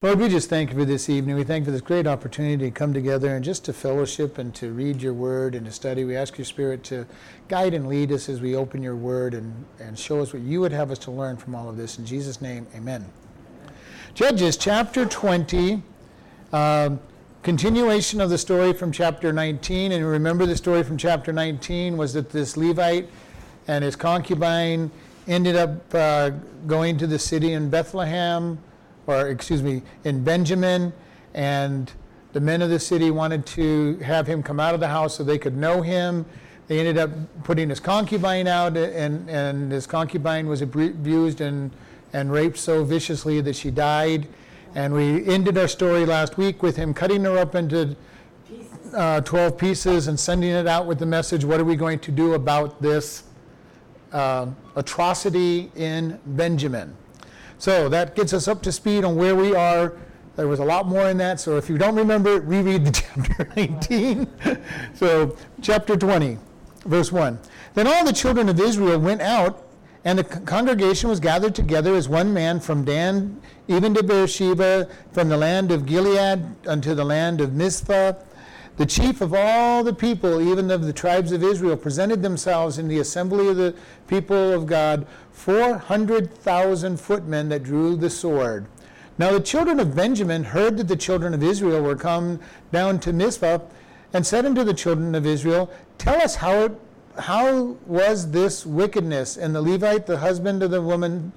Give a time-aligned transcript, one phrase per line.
[0.00, 1.34] Lord, we just thank you for this evening.
[1.34, 4.54] We thank you for this great opportunity to come together and just to fellowship and
[4.54, 6.04] to read your word and to study.
[6.04, 7.04] We ask your spirit to
[7.48, 10.60] guide and lead us as we open your word and, and show us what you
[10.60, 11.98] would have us to learn from all of this.
[11.98, 13.06] In Jesus' name, amen.
[14.14, 15.82] Judges chapter 20,
[16.52, 16.90] uh,
[17.42, 19.90] continuation of the story from chapter 19.
[19.90, 23.10] And remember, the story from chapter 19 was that this Levite
[23.66, 24.92] and his concubine
[25.26, 26.30] ended up uh,
[26.68, 28.60] going to the city in Bethlehem
[29.08, 30.92] or excuse me, in Benjamin,
[31.32, 31.90] and
[32.34, 35.24] the men of the city wanted to have him come out of the house so
[35.24, 36.26] they could know him.
[36.68, 37.10] They ended up
[37.42, 41.70] putting his concubine out, and, and his concubine was abused and,
[42.12, 44.28] and raped so viciously that she died.
[44.74, 47.96] And we ended our story last week with him cutting her up into
[48.94, 52.12] uh, 12 pieces and sending it out with the message what are we going to
[52.12, 53.22] do about this
[54.12, 54.46] uh,
[54.76, 56.94] atrocity in Benjamin?
[57.58, 59.92] So that gets us up to speed on where we are.
[60.36, 62.92] There was a lot more in that, so if you don't remember reread the
[63.26, 64.26] chapter 19.
[64.94, 66.38] so, chapter 20,
[66.84, 67.38] verse 1.
[67.74, 69.66] Then all the children of Israel went out,
[70.04, 75.28] and the congregation was gathered together as one man from Dan even to Beersheba, from
[75.28, 78.14] the land of Gilead unto the land of Mizpah.
[78.78, 82.86] The chief of all the people, even of the tribes of Israel, presented themselves in
[82.86, 83.74] the assembly of the
[84.06, 88.66] people of God 400,000 footmen that drew the sword.
[89.18, 92.38] Now the children of Benjamin heard that the children of Israel were come
[92.70, 93.58] down to Mizpah,
[94.12, 96.80] and said unto the children of Israel, Tell us how it,
[97.18, 99.36] how was this wickedness?
[99.36, 101.32] And the Levite, the husband of the woman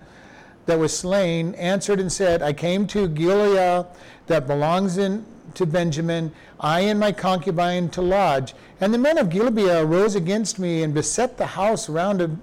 [0.68, 3.88] that was slain, answered and said, I came to Gilead
[4.28, 5.26] that belongs in,
[5.56, 8.54] to Benjamin, I and my concubine to lodge.
[8.80, 12.42] And the men of Gilead rose against me and beset the house round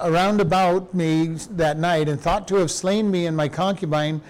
[0.00, 4.20] around about me that night and thought to have slain me and my concubine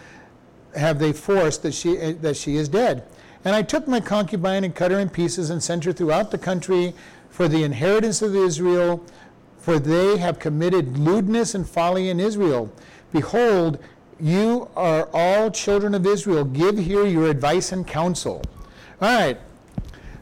[0.77, 3.05] have they forced that she, eh, that she is dead.
[3.45, 6.39] And I took my concubine and cut her in pieces and sent her throughout the
[6.39, 6.95] country
[7.31, 9.05] for the inheritance of Israel,
[9.59, 12.71] for they have committed lewdness and folly in Israel.
[13.13, 13.79] Behold,
[14.21, 16.45] you are all children of Israel.
[16.45, 18.43] Give here your advice and counsel.
[19.01, 19.39] All right.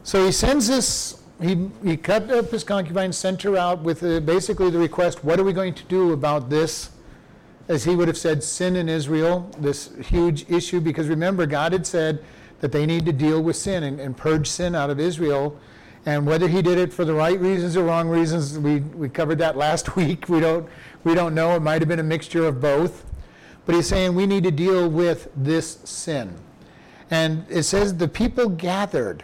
[0.03, 4.19] So he sends this he, he cut up his concubine, sent her out with uh,
[4.19, 6.89] basically the request, what are we going to do about this?
[7.69, 11.87] As he would have said, sin in Israel, this huge issue, because remember, God had
[11.87, 12.23] said
[12.59, 15.57] that they need to deal with sin and, and purge sin out of Israel.
[16.05, 19.37] And whether he did it for the right reasons or wrong reasons, we, we covered
[19.37, 20.27] that last week.
[20.27, 20.67] We don't,
[21.03, 21.55] we don't know.
[21.55, 23.05] It might have been a mixture of both.
[23.69, 26.33] But he's saying we need to deal with this sin.
[27.11, 29.23] And it says the people gathered.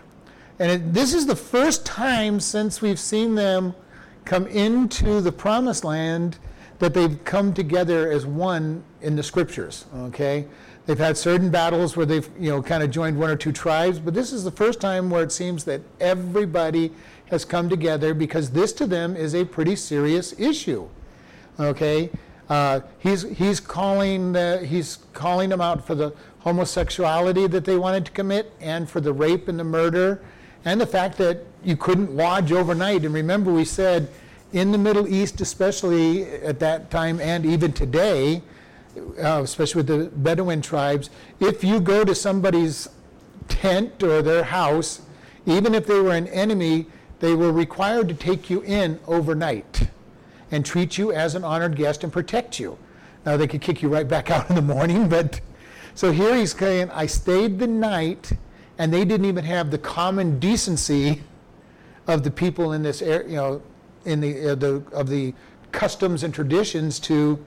[0.59, 3.73] And it, this is the first time since we've seen them
[4.23, 6.37] come into the promised land
[6.77, 9.85] that they've come together as one in the scriptures.
[9.95, 10.45] Okay?
[10.85, 13.97] They've had certain battles where they've, you know, kind of joined one or two tribes,
[13.97, 16.91] but this is the first time where it seems that everybody
[17.31, 20.87] has come together because this to them is a pretty serious issue.
[21.59, 22.11] Okay?
[22.49, 24.35] Uh, he's, he's, calling
[24.65, 29.11] he's calling them out for the homosexuality that they wanted to commit and for the
[29.11, 30.21] rape and the murder
[30.63, 33.03] and the fact that you couldn't lodge overnight.
[33.03, 34.09] And remember, we said
[34.53, 38.43] in the Middle East, especially at that time and even today,
[38.95, 42.87] uh, especially with the Bedouin tribes, if you go to somebody's
[43.47, 45.01] tent or their house,
[45.45, 46.85] even if they were an enemy,
[47.19, 49.89] they were required to take you in overnight
[50.55, 52.77] and treat you as an honored guest and protect you.
[53.25, 55.41] Now, they could kick you right back out in the morning, but
[55.95, 58.31] so here he's saying, I stayed the night
[58.77, 61.21] and they didn't even have the common decency
[62.07, 63.61] of the people in this area, you know,
[64.05, 65.33] in the, uh, the of the
[65.73, 67.43] customs and traditions to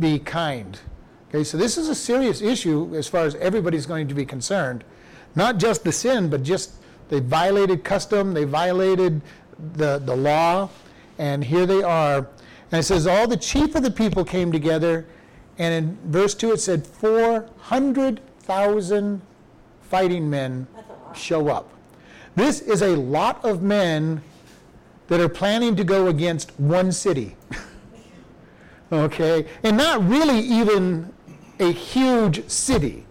[0.00, 0.80] be kind.
[1.28, 4.82] Okay, so this is a serious issue as far as everybody's going to be concerned.
[5.36, 6.72] Not just the sin, but just
[7.10, 9.20] they violated custom, they violated
[9.74, 10.70] the, the law,
[11.18, 12.28] and here they are.
[12.70, 15.06] And it says, All the chief of the people came together,
[15.58, 19.22] and in verse 2 it said, 400,000
[19.82, 20.66] fighting men
[21.14, 21.70] show up.
[22.36, 24.20] This is a lot of men
[25.08, 27.36] that are planning to go against one city.
[28.92, 29.46] okay?
[29.62, 31.12] And not really even
[31.60, 33.06] a huge city.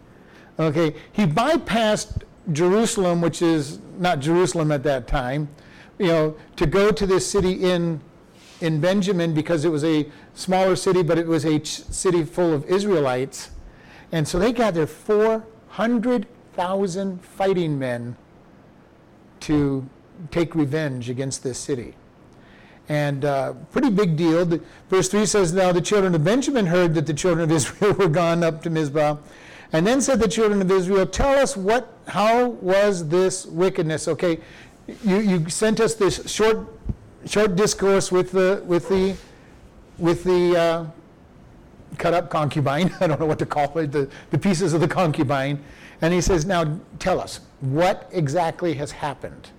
[0.60, 0.96] Okay?
[1.14, 5.48] He bypassed Jerusalem, which is not Jerusalem at that time,
[6.00, 8.02] you know, to go to this city in
[8.62, 12.54] in Benjamin because it was a smaller city, but it was a ch- city full
[12.54, 13.52] of Israelites.
[14.12, 18.16] And so they gathered 400 thousand fighting men
[19.42, 19.88] to
[20.32, 21.96] take revenge against this city.
[22.90, 24.46] And uh, pretty big deal.
[24.46, 27.94] The, verse 3 says, Now the children of Benjamin heard that the children of Israel
[27.94, 29.18] were gone up to Mizpah,
[29.72, 34.08] And then said the children of Israel, Tell us what, how was this wickedness?
[34.08, 34.40] Okay,
[34.88, 36.68] you, you sent us this short,
[37.26, 39.16] short discourse with the, with the,
[39.98, 40.86] with the uh,
[41.98, 42.94] cut up concubine.
[43.00, 45.64] I don't know what to call it, the, the pieces of the concubine.
[46.02, 49.50] And he says, Now tell us, what exactly has happened?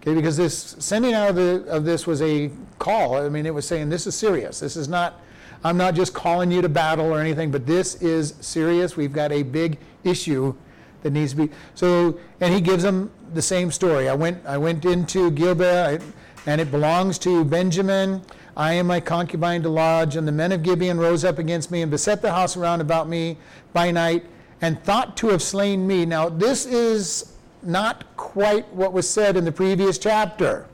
[0.00, 3.16] Okay, because this sending out of, the, of this was a call.
[3.16, 4.60] I mean, it was saying, This is serious.
[4.60, 5.20] This is not
[5.64, 8.98] I'm not just calling you to battle or anything, but this is serious.
[8.98, 10.54] We've got a big issue
[11.02, 11.50] that needs to be.
[11.74, 14.08] So, and he gives them the same story.
[14.08, 16.00] I went, I went into Gibeah,
[16.46, 18.22] and it belongs to Benjamin.
[18.56, 21.82] I and my concubine to lodge, and the men of Gibeon rose up against me
[21.82, 23.36] and beset the house around about me
[23.72, 24.24] by night,
[24.60, 26.06] and thought to have slain me.
[26.06, 27.32] Now, this is
[27.62, 30.66] not quite what was said in the previous chapter.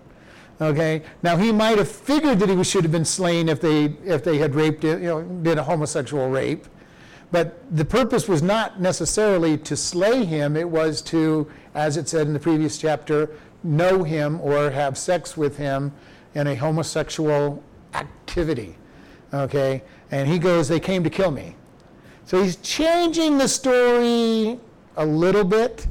[0.60, 1.02] Okay.
[1.22, 4.36] Now he might have figured that he should have been slain if they if they
[4.38, 6.66] had raped you know did a homosexual rape,
[7.32, 10.56] but the purpose was not necessarily to slay him.
[10.56, 13.30] It was to, as it said in the previous chapter,
[13.62, 15.92] know him or have sex with him
[16.34, 17.62] in a homosexual
[17.94, 18.76] activity.
[19.32, 19.82] Okay.
[20.10, 21.54] And he goes, they came to kill me.
[22.24, 24.58] So he's changing the story
[24.96, 25.86] a little bit.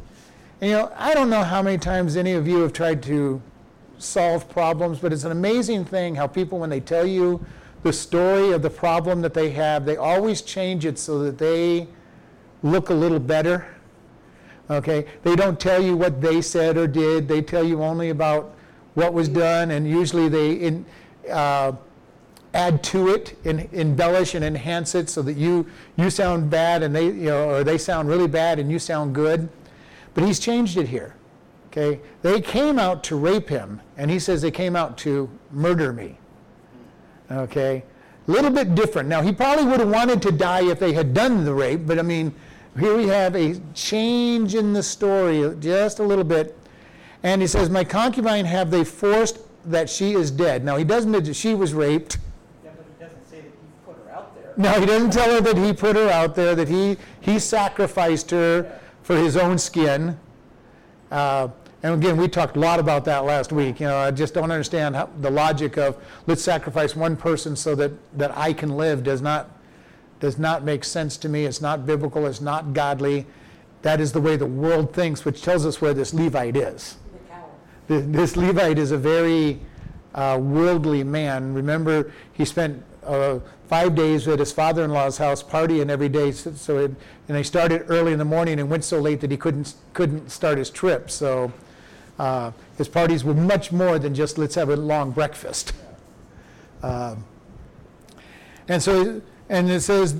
[0.61, 3.41] And, you know, I don't know how many times any of you have tried to
[3.97, 7.45] solve problems, but it's an amazing thing how people, when they tell you
[7.83, 11.87] the story of the problem that they have, they always change it so that they
[12.61, 13.67] look a little better.
[14.69, 15.05] Okay?
[15.23, 18.55] They don't tell you what they said or did, they tell you only about
[18.93, 20.85] what was done, and usually they in,
[21.31, 21.71] uh,
[22.53, 25.65] add to it, and embellish and enhance it so that you,
[25.95, 29.15] you sound bad and they, you know, or they sound really bad and you sound
[29.15, 29.47] good.
[30.13, 31.15] But he's changed it here.
[31.67, 32.01] Okay?
[32.23, 36.18] They came out to rape him, and he says they came out to murder me.
[37.31, 37.83] Okay?
[38.27, 39.09] A little bit different.
[39.09, 41.99] Now, he probably would have wanted to die if they had done the rape, but
[41.99, 42.33] I mean,
[42.79, 46.57] here we have a change in the story, just a little bit.
[47.23, 50.63] And he says, My concubine have they forced that she is dead.
[50.63, 52.17] Now, he doesn't that she was raped.
[52.63, 54.53] Yeah, but he doesn't say that he put her out there.
[54.57, 58.31] No, he doesn't tell her that he put her out there, that he, he sacrificed
[58.31, 60.17] her for his own skin.
[61.11, 61.49] Uh,
[61.81, 63.79] and again, we talked a lot about that last week.
[63.79, 65.97] You know, I just don't understand how, the logic of
[66.27, 69.49] let's sacrifice one person so that, that I can live does not
[70.19, 71.45] does not make sense to me.
[71.45, 72.25] It's not biblical.
[72.27, 73.25] It's not godly.
[73.83, 76.97] That is the way the world thinks, which tells us where this Levite is.
[77.87, 79.59] This Levite is a very
[80.13, 81.53] uh, worldly man.
[81.53, 86.31] Remember, he spent uh, five days at his father-in-law's house partying every day.
[86.31, 86.91] So, so it,
[87.27, 90.29] and they started early in the morning and went so late that he couldn't couldn't
[90.29, 91.09] start his trip.
[91.09, 91.51] So
[92.19, 95.73] uh, his parties were much more than just let's have a long breakfast.
[96.83, 97.23] Um,
[98.67, 100.15] and so, and it says,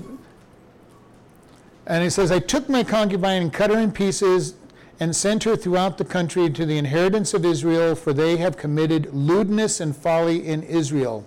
[1.86, 4.54] and it says, I took my concubine and cut her in pieces
[4.98, 9.12] and sent her throughout the country to the inheritance of Israel, for they have committed
[9.14, 11.24] lewdness and folly in Israel.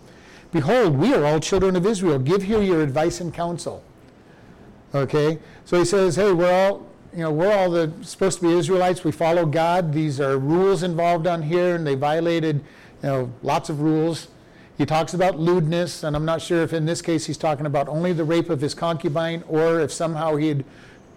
[0.52, 2.20] Behold, we are all children of Israel.
[2.20, 3.84] Give here your advice and counsel.
[4.94, 5.40] Okay?
[5.66, 9.04] So he says, hey, we're all, you know, we're all the, supposed to be Israelites.
[9.04, 9.94] We follow God.
[9.94, 14.30] These are rules involved on here, and they violated, you know, lots of rules.
[14.78, 17.88] He talks about lewdness, and I'm not sure if in this case he's talking about
[17.88, 20.66] only the rape of his concubine, or if somehow he had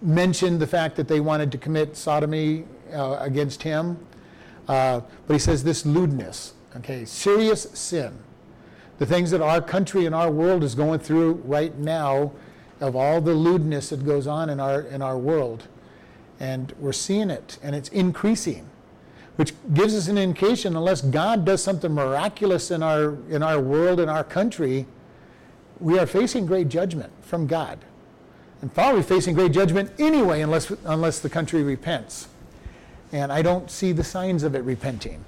[0.03, 3.99] mentioned the fact that they wanted to commit sodomy uh, against him.
[4.69, 8.19] Uh, but he says this lewdness, okay, serious sin.
[8.99, 12.33] The things that our country and our world is going through right now,
[12.81, 15.67] of all the lewdness that goes on in our in our world
[16.39, 18.69] and we're seeing it, and it's increasing,
[19.37, 24.01] which gives us an indication unless God does something miraculous in our, in our world,
[24.01, 24.87] in our country,
[25.81, 27.79] we are facing great judgment from God.
[28.63, 32.29] And probably facing great judgment anyway, unless, unless the country repents.
[33.13, 35.25] And I don't see the signs of it repenting.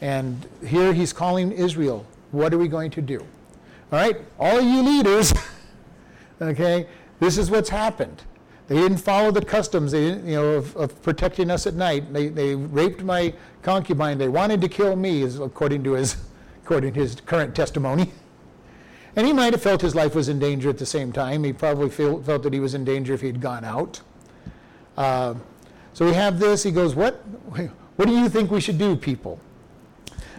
[0.00, 2.06] And here he's calling Israel.
[2.32, 3.20] What are we going to do?
[3.92, 5.32] All right, all you leaders,
[6.40, 6.86] okay,
[7.20, 8.22] this is what's happened.
[8.66, 12.12] They didn't follow the customs they didn't, you know, of, of protecting us at night.
[12.12, 14.16] They, they raped my concubine.
[14.16, 16.16] They wanted to kill me, according to his,
[16.64, 18.10] according to his current testimony.
[19.16, 21.44] And he might have felt his life was in danger at the same time.
[21.44, 24.00] He probably feel, felt that he was in danger if he'd gone out.
[24.96, 25.34] Uh,
[25.92, 26.62] so we have this.
[26.62, 27.14] He goes, what,
[27.96, 29.38] what do you think we should do, people?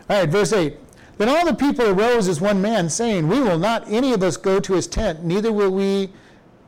[0.10, 0.78] All right, verse 8.
[1.18, 4.36] Then all the people arose as one man, saying, We will not any of us
[4.36, 6.10] go to his tent, neither will we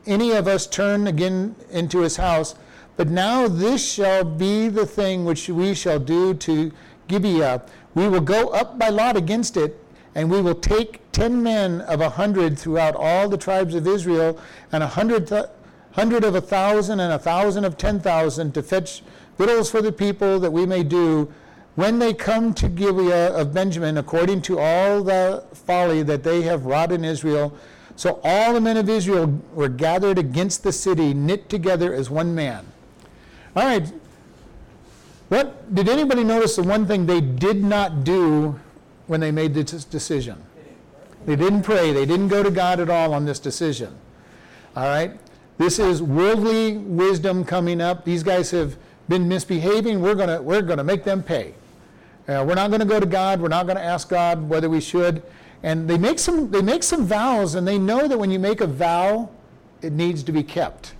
[0.08, 2.54] any of us turn again into his house.
[2.96, 6.72] But now this shall be the thing which we shall do to
[7.06, 7.62] Gibeah.
[7.94, 9.78] We will go up by lot against it,
[10.14, 14.40] and we will take ten men of a hundred throughout all the tribes of Israel,
[14.72, 15.46] and a hundred th-
[15.92, 19.02] hundred of a thousand and a thousand of ten thousand to fetch
[19.36, 21.32] victuals for the people that we may do
[21.76, 26.66] when they come to Gibeah of Benjamin, according to all the folly that they have
[26.66, 27.56] wrought in Israel.
[27.98, 32.32] So all the men of Israel were gathered against the city, knit together as one
[32.32, 32.64] man.
[33.56, 33.92] All right.
[35.30, 38.60] What did anybody notice the one thing they did not do
[39.08, 40.40] when they made this decision?
[41.26, 41.92] They didn't pray.
[41.92, 43.96] They didn't go to God at all on this decision.
[44.76, 45.18] All right?
[45.58, 48.04] This is worldly wisdom coming up.
[48.04, 48.76] These guys have
[49.08, 50.00] been misbehaving.
[50.00, 51.52] We're going to we're going to make them pay.
[52.28, 53.40] Uh, we're not going to go to God.
[53.40, 55.20] We're not going to ask God whether we should.
[55.62, 58.60] And they make some they make some vows, and they know that when you make
[58.60, 59.30] a vow,
[59.82, 60.94] it needs to be kept.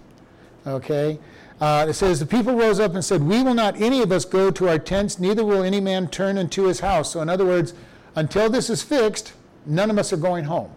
[0.66, 1.18] Okay.
[1.60, 4.24] Uh, it says the people rose up and said, "We will not any of us
[4.24, 7.46] go to our tents, neither will any man turn into his house." So, in other
[7.46, 7.74] words,
[8.14, 9.32] until this is fixed,
[9.66, 10.70] none of us are going home.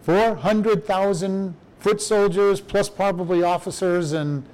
[0.00, 4.44] Four hundred thousand foot soldiers, plus probably officers and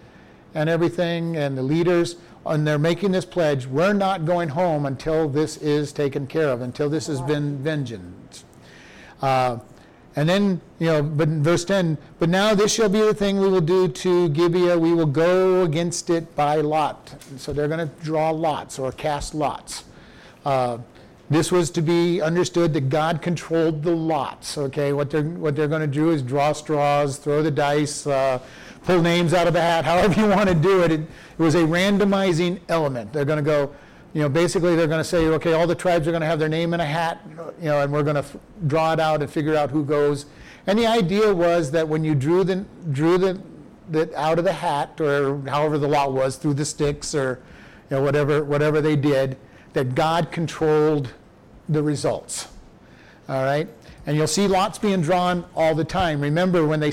[0.54, 2.16] and everything, and the leaders
[2.48, 6.62] and they're making this pledge we're not going home until this is taken care of,
[6.62, 8.44] until this has been vengeance.
[9.20, 9.58] Uh,
[10.16, 13.48] and then, you know, but verse 10, but now this shall be the thing we
[13.48, 14.76] will do to Gibeah.
[14.76, 17.14] We will go against it by lot.
[17.36, 19.84] so they're going to draw lots or cast lots.
[20.44, 20.78] Uh,
[21.30, 24.56] this was to be understood that God controlled the lots.
[24.56, 28.38] Okay, what they're what they're going to do is draw straws, throw the dice, uh,
[28.84, 30.90] pull names out of the hat, however you want to do it.
[30.90, 31.06] It, it
[31.38, 33.12] was a randomizing element.
[33.12, 33.74] They're going to go,
[34.14, 36.38] you know, basically they're going to say, okay, all the tribes are going to have
[36.38, 37.20] their name in a hat,
[37.60, 38.36] you know, and we're going to f-
[38.66, 40.26] draw it out and figure out who goes.
[40.66, 43.40] And the idea was that when you drew the drew the,
[43.90, 47.40] the out of the hat or however the lot was through the sticks or
[47.90, 49.36] you know whatever whatever they did,
[49.72, 51.12] that God controlled
[51.68, 52.48] the results.
[53.28, 53.68] All right,
[54.06, 56.20] and you'll see lots being drawn all the time.
[56.20, 56.92] Remember when they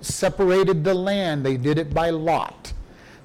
[0.00, 1.44] separated the land.
[1.44, 2.72] They did it by lot.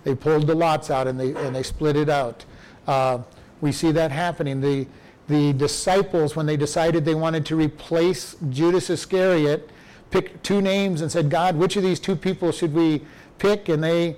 [0.04, 2.46] They pulled the lots out and they, and they split it out.
[2.88, 3.20] Uh,
[3.62, 4.62] we see that happening.
[4.62, 4.88] The,
[5.28, 9.70] the disciples, when they decided they wanted to replace Judas Iscariot,
[10.12, 13.02] picked two names and said, God, which of these two people should we
[13.40, 13.70] pick?
[13.70, 14.16] And they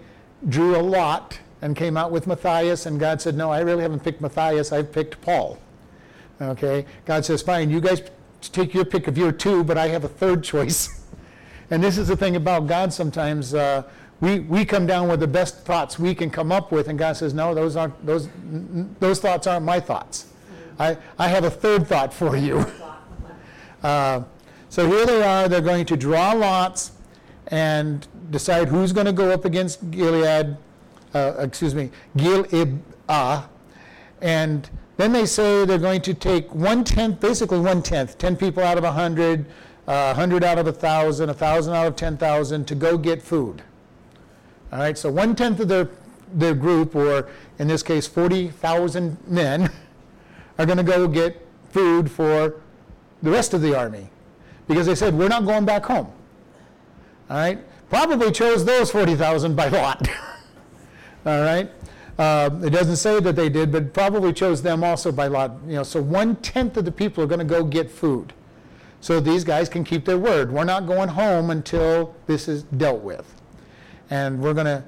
[0.47, 2.85] drew a lot and came out with Matthias.
[2.85, 4.71] And God said, No, I really haven't picked Matthias.
[4.71, 5.57] I've picked Paul.
[6.41, 6.85] Okay?
[7.05, 8.01] God says, Fine, you guys
[8.41, 11.03] take your pick of your two, but I have a third choice.
[11.71, 13.53] And this is the thing about God sometimes.
[13.53, 13.83] Uh,
[14.21, 17.17] we, we come down with the best thoughts we can come up with, and God
[17.17, 18.29] says, No, those, aren't, those,
[18.99, 20.27] those thoughts aren't my thoughts.
[20.79, 22.65] I, I have a third thought for you.
[23.83, 24.23] Uh,
[24.69, 26.93] so here they are, they're going to draw lots
[27.49, 30.57] and decide who's going to go up against Gilead,
[31.13, 32.79] uh, excuse me, Gilead.
[34.21, 34.67] And
[34.97, 38.79] then they say they're going to take one tenth, basically one tenth, 10 people out
[38.79, 39.45] of a 100
[39.87, 43.61] uh, 100 out of 1,000, 1,000 out of 10,000 to go get food.
[44.71, 45.89] All right, so one tenth of their,
[46.33, 47.29] their group, or
[47.59, 49.71] in this case 40,000 men,
[50.57, 52.61] are going to go get food for
[53.21, 54.09] the rest of the army
[54.67, 56.07] because they said, we're not going back home.
[57.29, 60.07] All right, probably chose those 40,000 by lot.
[61.25, 61.71] All right.
[62.17, 65.51] Uh, it doesn't say that they did, but probably chose them also by lot.
[65.67, 68.31] You know, so one tenth of the people are going to go get food
[69.01, 70.51] so these guys can keep their word.
[70.51, 73.41] We're not going home until this is dealt with.
[74.09, 74.83] And we're going to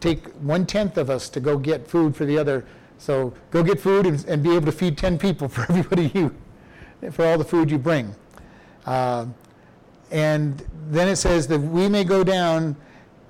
[0.00, 2.64] take one tenth of us to go get food for the other.
[2.98, 6.34] So go get food and, and, be able to feed 10 people for everybody you,
[7.10, 8.14] for all the food you bring.
[8.86, 9.26] Uh,
[10.10, 12.76] and then it says that we may go down,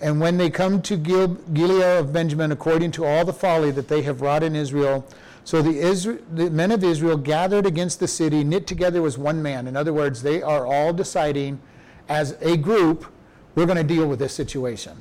[0.00, 3.88] and when they come to Gil- Gilead of Benjamin, according to all the folly that
[3.88, 5.06] they have wrought in Israel,
[5.44, 9.42] so the, Isra- the men of Israel gathered against the city, knit together as one
[9.42, 9.66] man.
[9.66, 11.60] In other words, they are all deciding
[12.08, 13.06] as a group,
[13.54, 15.00] we're going to deal with this situation.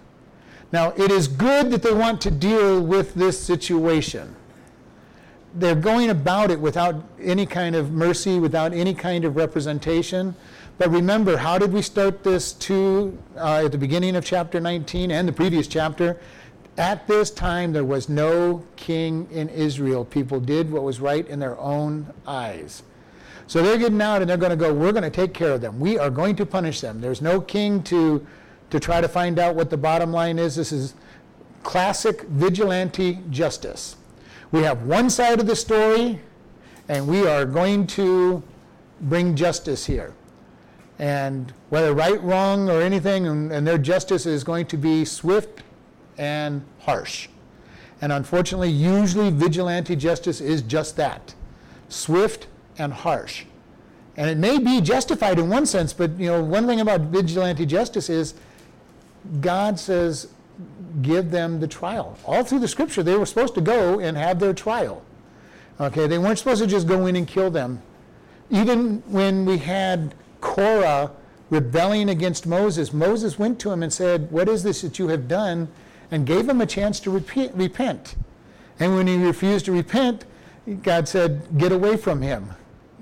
[0.72, 4.36] Now, it is good that they want to deal with this situation.
[5.55, 10.36] They're going about it without any kind of mercy, without any kind of representation.
[10.79, 15.12] But remember, how did we start this too uh, at the beginning of chapter 19
[15.12, 16.19] and the previous chapter?
[16.75, 20.03] At this time, there was no king in Israel.
[20.03, 22.81] People did what was right in their own eyes.
[23.45, 25.62] So they're getting out and they're going to go, we're going to take care of
[25.62, 25.79] them.
[25.79, 27.00] We are going to punish them.
[27.01, 28.25] There's no king to,
[28.74, 30.56] to try to find out what the bottom line is.
[30.56, 30.96] This is
[31.62, 33.98] classic vigilante justice.
[34.51, 36.20] We have one side of the story,
[36.89, 38.42] and we are going to
[39.01, 40.15] bring justice here.
[40.98, 45.62] And whether right, wrong, or anything, and, and their justice is going to be swift
[46.18, 47.30] and harsh.
[48.01, 51.36] And unfortunately, usually vigilante justice is just that
[51.89, 52.48] swift
[52.80, 53.46] and harsh.
[54.18, 57.68] And it may be justified in one sense, but you know, one thing about vigilante
[57.68, 58.34] justice is
[59.42, 60.27] God says,
[61.01, 62.18] give them the trial.
[62.25, 65.03] All through the scripture, they were supposed to go and have their trial.
[65.80, 67.82] Okay, they weren't supposed to just go in and kill them.
[68.50, 71.12] Even when we had Korah
[71.50, 75.27] rebelling against Moses, Moses went to him and said, What is this that you have
[75.27, 75.70] done?
[76.13, 78.15] and gave him a chance to repent.
[78.80, 80.25] And when he refused to repent,
[80.84, 82.51] God said, Get away from him.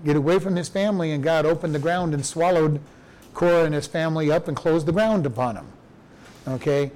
[0.05, 1.11] Get away from his family.
[1.11, 2.79] And God opened the ground and swallowed
[3.33, 5.67] Korah and his family up and closed the ground upon him.
[6.47, 6.91] Okay?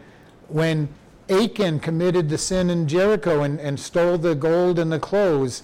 [0.48, 0.90] When
[1.30, 5.64] Achan committed the sin in Jericho and, and stole the gold and the clothes,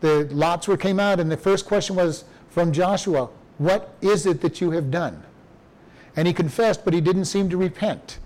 [0.00, 3.28] the lots were came out, and the first question was from Joshua,
[3.58, 5.22] What is it that you have done?
[6.16, 8.18] And he confessed, but he didn't seem to repent.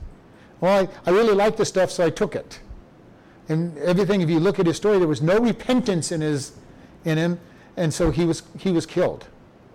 [0.61, 2.61] Well, I, I really liked the stuff, so I took it.
[3.49, 6.53] And everything, if you look at his story, there was no repentance in, his,
[7.05, 7.41] in him,
[7.77, 9.27] and so he was, he was killed.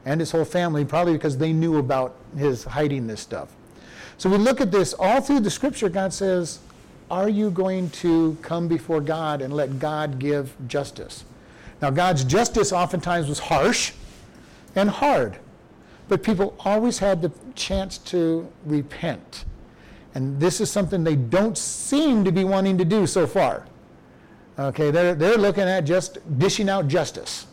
[0.05, 3.53] And his whole family, probably because they knew about his hiding this stuff.
[4.17, 6.60] So we look at this all through the scripture, God says,
[7.12, 11.25] Are you going to come before God and let God give justice?
[11.81, 13.91] Now, God's justice oftentimes was harsh
[14.75, 15.38] and hard,
[16.07, 19.45] but people always had the chance to repent.
[20.13, 23.65] And this is something they don't seem to be wanting to do so far.
[24.57, 27.48] Okay, they're, they're looking at just dishing out justice.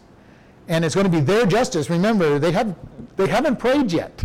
[0.68, 1.90] And it's going to be their justice.
[1.90, 2.76] Remember, they, have,
[3.16, 4.22] they haven't prayed yet.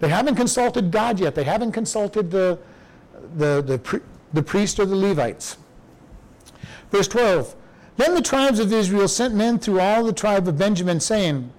[0.00, 1.34] They haven't consulted God yet.
[1.34, 2.58] They haven't consulted the,
[3.36, 5.56] the, the, the priest or the Levites.
[6.90, 7.54] Verse 12
[7.96, 11.50] Then the tribes of Israel sent men through all the tribe of Benjamin, saying,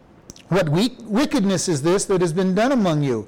[0.49, 3.27] What wickedness is this that has been done among you?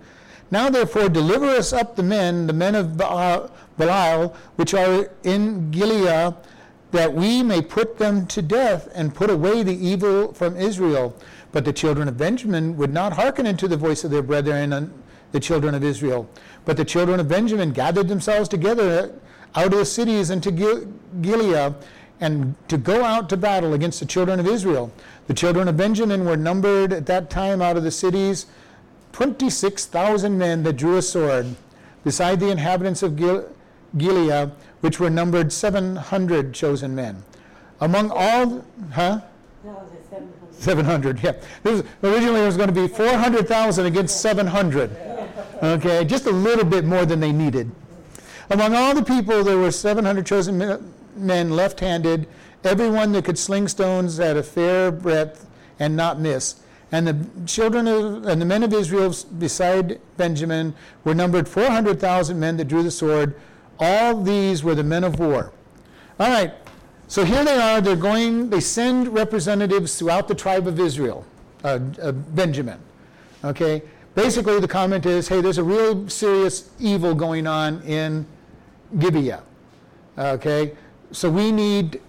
[0.52, 6.36] Now therefore deliver us up the men, the men of Belial, which are in Gilead,
[6.92, 11.16] that we may put them to death and put away the evil from Israel.
[11.52, 14.92] But the children of Benjamin would not hearken unto the voice of their brethren,
[15.32, 16.30] the children of Israel.
[16.66, 19.14] But the children of Benjamin gathered themselves together
[19.56, 20.52] out of the cities into
[21.22, 21.74] Gilead
[22.22, 24.92] and to go out to battle against the children of Israel.
[25.28, 28.46] The children of Benjamin were numbered at that time out of the cities
[29.14, 31.56] 26,000 men that drew a sword,
[32.04, 33.50] beside the inhabitants of Gil-
[33.98, 34.52] Gilead,
[34.82, 37.24] which were numbered 700 chosen men.
[37.82, 39.22] Among all, huh?
[39.64, 40.54] No, 700.
[40.54, 41.34] 700, yeah.
[41.64, 44.92] This, originally it was going to be 400,000 against 700.
[45.62, 47.72] Okay, just a little bit more than they needed.
[48.50, 52.28] Among all the people, there were 700 chosen men left handed,
[52.64, 55.46] everyone that could sling stones at a fair breadth
[55.80, 56.56] and not miss.
[56.92, 62.58] And the children of, and the men of Israel beside Benjamin were numbered 400,000 men
[62.58, 63.36] that drew the sword.
[63.80, 65.52] All these were the men of war.
[66.20, 66.54] All right,
[67.08, 67.80] so here they are.
[67.80, 71.26] They're going, they send representatives throughout the tribe of Israel,
[71.64, 72.80] uh, uh, Benjamin.
[73.44, 73.84] Okay,
[74.16, 78.26] basically the comment is hey, there's a real serious evil going on in
[78.98, 79.44] Gibeah.
[80.18, 80.74] Okay,
[81.12, 82.02] so we need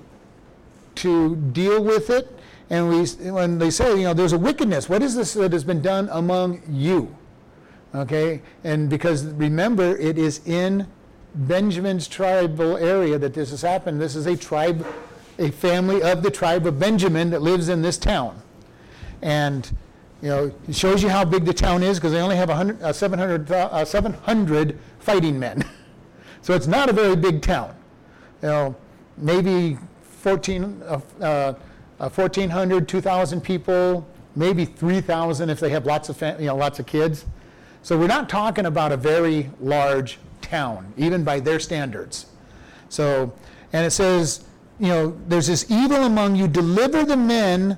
[0.97, 2.37] to deal with it
[2.71, 5.65] and we, when they say, you know, there's a wickedness, what is this that has
[5.65, 7.15] been done among you?
[7.93, 10.87] Okay, and because remember, it is in
[11.35, 14.01] Benjamin's tribal area that this has happened.
[14.01, 14.87] This is a tribe,
[15.41, 18.41] a family of the tribe of Benjamin that lives in this town.
[19.21, 19.77] And,
[20.23, 22.83] you know, it shows you how big the town is because they only have 100,
[22.83, 25.65] uh, 700, uh, 700 fighting men.
[26.43, 27.75] so it's not a very big town.
[28.43, 28.77] You know,
[29.17, 31.55] maybe 14, uh, uh
[32.01, 36.79] uh, 1,400, 2,000 people, maybe 3,000 if they have lots of, fam- you know, lots
[36.79, 37.27] of kids.
[37.83, 42.27] So we're not talking about a very large town, even by their standards.
[42.89, 43.33] So,
[43.75, 44.45] and it says,
[44.79, 47.77] you know, there's this evil among you, deliver the men,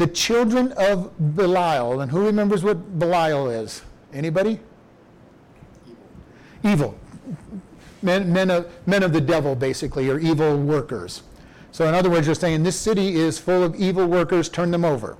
[0.00, 2.00] the children of Belial.
[2.00, 3.82] And who remembers what Belial is?
[4.14, 4.58] Anybody?
[6.64, 6.98] Evil.
[8.00, 11.22] Men, men, of, men of the devil, basically, or evil workers.
[11.70, 14.86] So, in other words, you're saying this city is full of evil workers, turn them
[14.86, 15.18] over.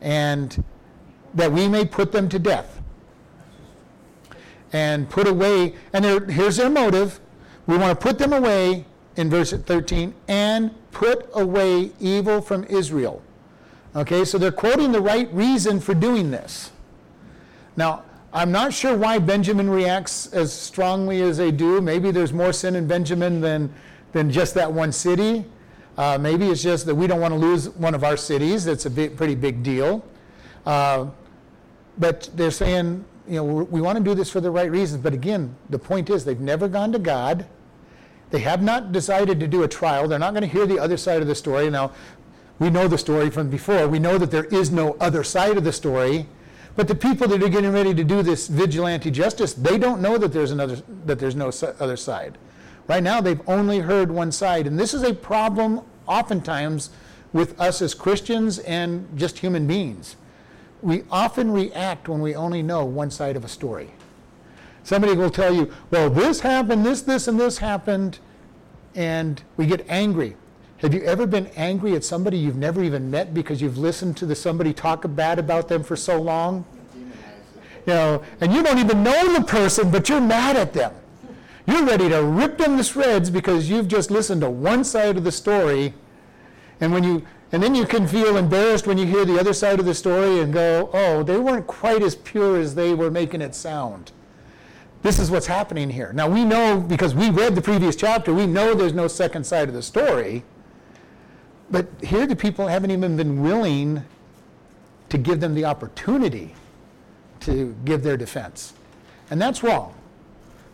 [0.00, 0.64] And
[1.34, 2.82] that we may put them to death.
[4.72, 7.20] And put away, and here's their motive.
[7.68, 8.84] We want to put them away
[9.14, 13.22] in verse 13 and put away evil from Israel.
[13.94, 16.70] Okay, so they're quoting the right reason for doing this.
[17.76, 21.82] Now, I'm not sure why Benjamin reacts as strongly as they do.
[21.82, 23.72] Maybe there's more sin in Benjamin than,
[24.12, 25.44] than just that one city.
[25.98, 28.64] Uh, maybe it's just that we don't want to lose one of our cities.
[28.64, 30.02] That's a pretty big deal.
[30.64, 31.08] Uh,
[31.98, 35.02] but they're saying, you know, we want to do this for the right reasons.
[35.02, 37.44] But again, the point is they've never gone to God.
[38.30, 40.08] They have not decided to do a trial.
[40.08, 41.68] They're not going to hear the other side of the story.
[41.68, 41.92] Now,
[42.62, 43.88] we know the story from before.
[43.88, 46.28] We know that there is no other side of the story.
[46.76, 50.16] But the people that are getting ready to do this vigilante justice, they don't know
[50.16, 52.38] that there's another that there's no other side.
[52.86, 56.90] Right now they've only heard one side, and this is a problem oftentimes
[57.32, 60.14] with us as Christians and just human beings.
[60.82, 63.90] We often react when we only know one side of a story.
[64.84, 68.20] Somebody will tell you, well, this happened, this, this, and this happened,
[68.94, 70.36] and we get angry.
[70.82, 74.26] Have you ever been angry at somebody you've never even met because you've listened to
[74.26, 76.64] the, somebody talk bad about them for so long?
[77.86, 80.92] You know, and you don't even know the person, but you're mad at them.
[81.66, 85.22] You're ready to rip them to shreds because you've just listened to one side of
[85.22, 85.94] the story.
[86.80, 89.78] And when you and then you can feel embarrassed when you hear the other side
[89.78, 93.40] of the story and go, "Oh, they weren't quite as pure as they were making
[93.40, 94.10] it sound."
[95.02, 96.12] This is what's happening here.
[96.12, 99.68] Now we know because we read the previous chapter, we know there's no second side
[99.68, 100.44] of the story.
[101.72, 104.04] But here the people haven't even been willing
[105.08, 106.54] to give them the opportunity
[107.40, 108.74] to give their defense.
[109.30, 109.94] And that's wrong.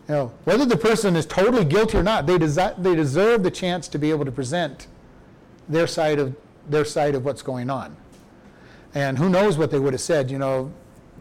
[0.09, 3.51] You know, whether the person is totally guilty or not, they, desi- they deserve the
[3.51, 4.89] chance to be able to present
[5.69, 6.35] their side of
[6.69, 7.97] their side of what's going on.
[8.95, 10.71] And who knows what they would have said, you know,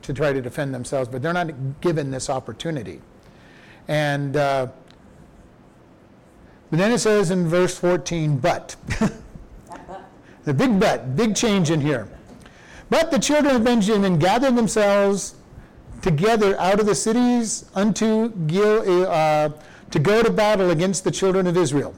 [0.02, 3.02] to try to defend themselves, but they're not given this opportunity.
[3.88, 4.68] And uh,
[6.70, 8.76] but then it says in verse 14, but.
[10.48, 12.08] the big but, big change in here.
[12.90, 15.36] But the children of Benjamin gathered themselves
[16.02, 19.50] together out of the cities unto Gil, uh,
[19.92, 21.94] to go to battle against the children of Israel.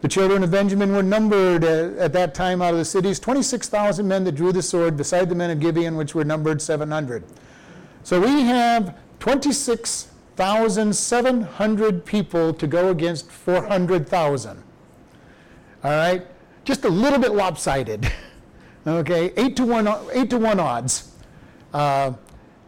[0.00, 4.08] The children of Benjamin were numbered at, at that time out of the cities 26,000
[4.08, 7.22] men that drew the sword, beside the men of Gibeon, which were numbered 700.
[8.02, 14.60] So we have 26,700 people to go against 400,000.
[15.84, 16.26] All right?
[16.64, 18.10] Just a little bit lopsided.
[18.86, 19.32] okay?
[19.36, 21.12] Eight to one, eight to one odds.
[21.72, 22.12] Uh,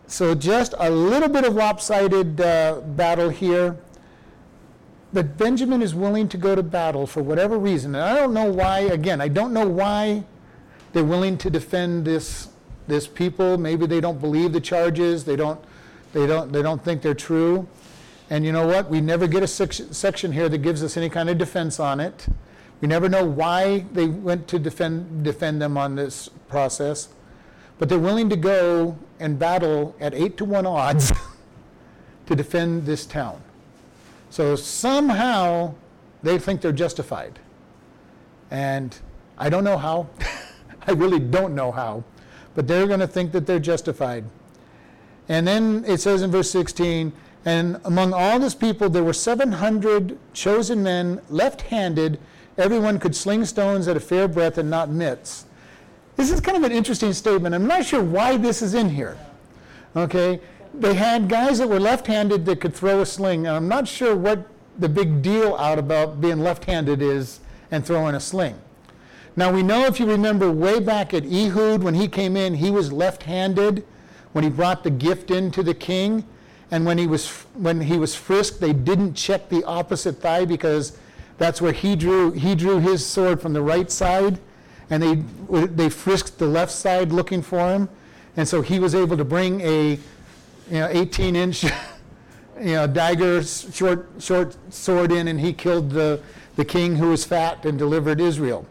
[0.06, 3.76] so just a little bit of lopsided uh, battle here.
[5.12, 7.94] But Benjamin is willing to go to battle for whatever reason.
[7.94, 10.24] And I don't know why, again, I don't know why
[10.92, 12.48] they're willing to defend this,
[12.88, 13.56] this people.
[13.56, 15.24] Maybe they don't believe the charges.
[15.24, 15.62] They don't,
[16.12, 17.68] they, don't, they don't think they're true.
[18.28, 18.90] And you know what?
[18.90, 22.26] We never get a section here that gives us any kind of defense on it.
[22.84, 27.08] We never know why they went to defend, defend them on this process
[27.78, 31.12] but they're willing to go and battle at eight to one odds
[32.26, 33.42] to defend this town.
[34.30, 35.74] So somehow
[36.22, 37.38] they think they're justified.
[38.50, 38.96] And
[39.38, 40.08] I don't know how.
[40.86, 42.04] I really don't know how.
[42.54, 44.24] But they're going to think that they're justified.
[45.28, 47.12] And then it says in verse 16,
[47.44, 52.18] and among all this people there were 700 chosen men, left handed.
[52.56, 55.44] Everyone could sling stones at a fair breadth and not miss.
[56.16, 57.54] This is kind of an interesting statement.
[57.54, 59.16] I'm not sure why this is in here.
[59.96, 60.40] Okay?
[60.72, 63.88] They had guys that were left handed that could throw a sling, and I'm not
[63.88, 64.46] sure what
[64.78, 67.40] the big deal out about being left handed is
[67.70, 68.56] and throwing a sling.
[69.36, 72.70] Now, we know if you remember way back at Ehud when he came in, he
[72.70, 73.84] was left handed
[74.32, 76.24] when he brought the gift in to the king.
[76.70, 80.96] And when he was when he was frisked, they didn't check the opposite thigh because
[81.38, 84.38] that's where he drew he drew his sword from the right side
[84.90, 87.88] and they, they frisked the left side looking for him.
[88.36, 89.98] And so he was able to bring a
[90.70, 91.64] you know, 18 inch
[92.60, 96.20] you know, dagger, short, short sword in, and he killed the,
[96.56, 98.66] the king who was fat and delivered Israel.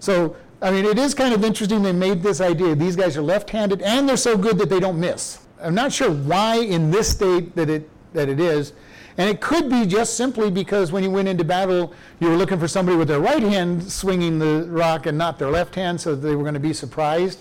[0.00, 2.74] So, I mean, it is kind of interesting they made this idea.
[2.74, 5.38] These guys are left handed and they're so good that they don't miss.
[5.60, 8.72] I'm not sure why in this state that it, that it is.
[9.16, 12.58] And it could be just simply because when you went into battle, you were looking
[12.58, 16.14] for somebody with their right hand swinging the rock and not their left hand, so
[16.16, 17.38] they were going to be surprised.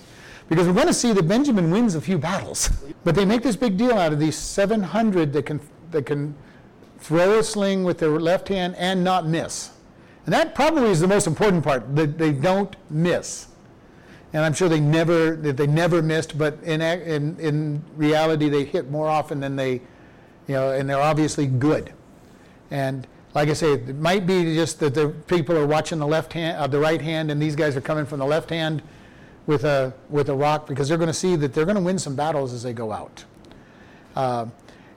[0.50, 2.70] Because we're going to see that Benjamin wins a few battles.
[3.04, 5.60] But they make this big deal out of these 700 that can,
[5.92, 6.36] that can
[7.00, 9.72] throw a sling with their left hand and not miss.
[10.26, 13.48] And that probably is the most important part, that they don't miss.
[14.32, 18.64] And I'm sure they never, that they never missed, but in, in, in reality, they
[18.64, 19.82] hit more often than they
[20.48, 21.94] you know, and they're obviously good.
[22.72, 26.34] And like I say, it might be just that the people are watching the left
[26.34, 28.82] hand, uh, the right hand, and these guys are coming from the left hand
[29.46, 32.00] with a with a rock because they're going to see that they're going to win
[32.00, 33.26] some battles as they go out.
[34.16, 34.46] Uh,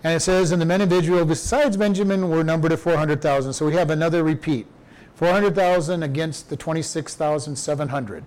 [0.04, 3.52] and it says, and the men of Israel besides Benjamin were numbered at 400,000.
[3.52, 4.66] So we have another repeat
[5.16, 8.26] 400,000 against the 26,700.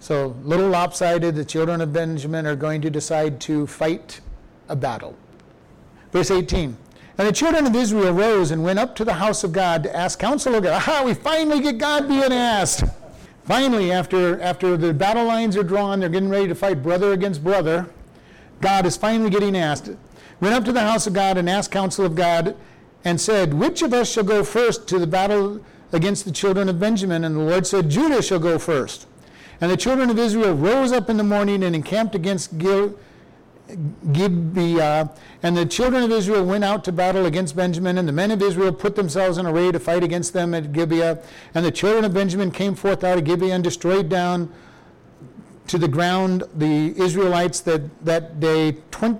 [0.00, 4.20] So, little lopsided, the children of Benjamin are going to decide to fight
[4.68, 5.16] a battle.
[6.12, 6.76] Verse 18.
[7.18, 9.96] And the children of Israel rose and went up to the house of God to
[9.96, 10.74] ask counsel of God.
[10.74, 12.84] Aha, we finally get God being asked.
[13.44, 17.42] Finally, after, after the battle lines are drawn, they're getting ready to fight brother against
[17.42, 17.88] brother.
[18.60, 19.90] God is finally getting asked,
[20.40, 22.56] went up to the house of God and asked counsel of God
[23.04, 26.80] and said, Which of us shall go first to the battle against the children of
[26.80, 27.24] Benjamin?
[27.24, 29.06] And the Lord said, Judah shall go first.
[29.60, 32.98] And the children of Israel rose up in the morning and encamped against Gil-
[34.12, 35.10] Gibeah.
[35.42, 37.98] And the children of Israel went out to battle against Benjamin.
[37.98, 41.18] And the men of Israel put themselves in array to fight against them at Gibeah.
[41.54, 44.52] And the children of Benjamin came forth out of Gibeah and destroyed down
[45.68, 49.18] to the ground the Israelites that, that day 20,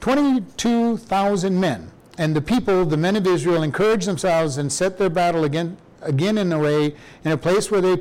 [0.00, 1.90] 22,000 men.
[2.18, 6.38] And the people, the men of Israel, encouraged themselves and set their battle again, again
[6.38, 7.96] in array in a place where they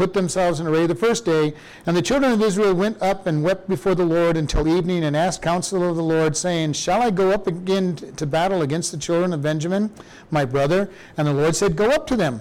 [0.00, 1.52] put themselves in array the first day.
[1.84, 5.14] And the children of Israel went up and wept before the Lord until evening and
[5.14, 8.96] asked counsel of the Lord, saying, Shall I go up again to battle against the
[8.96, 9.90] children of Benjamin,
[10.30, 10.88] my brother?
[11.18, 12.40] And the Lord said, Go up to them.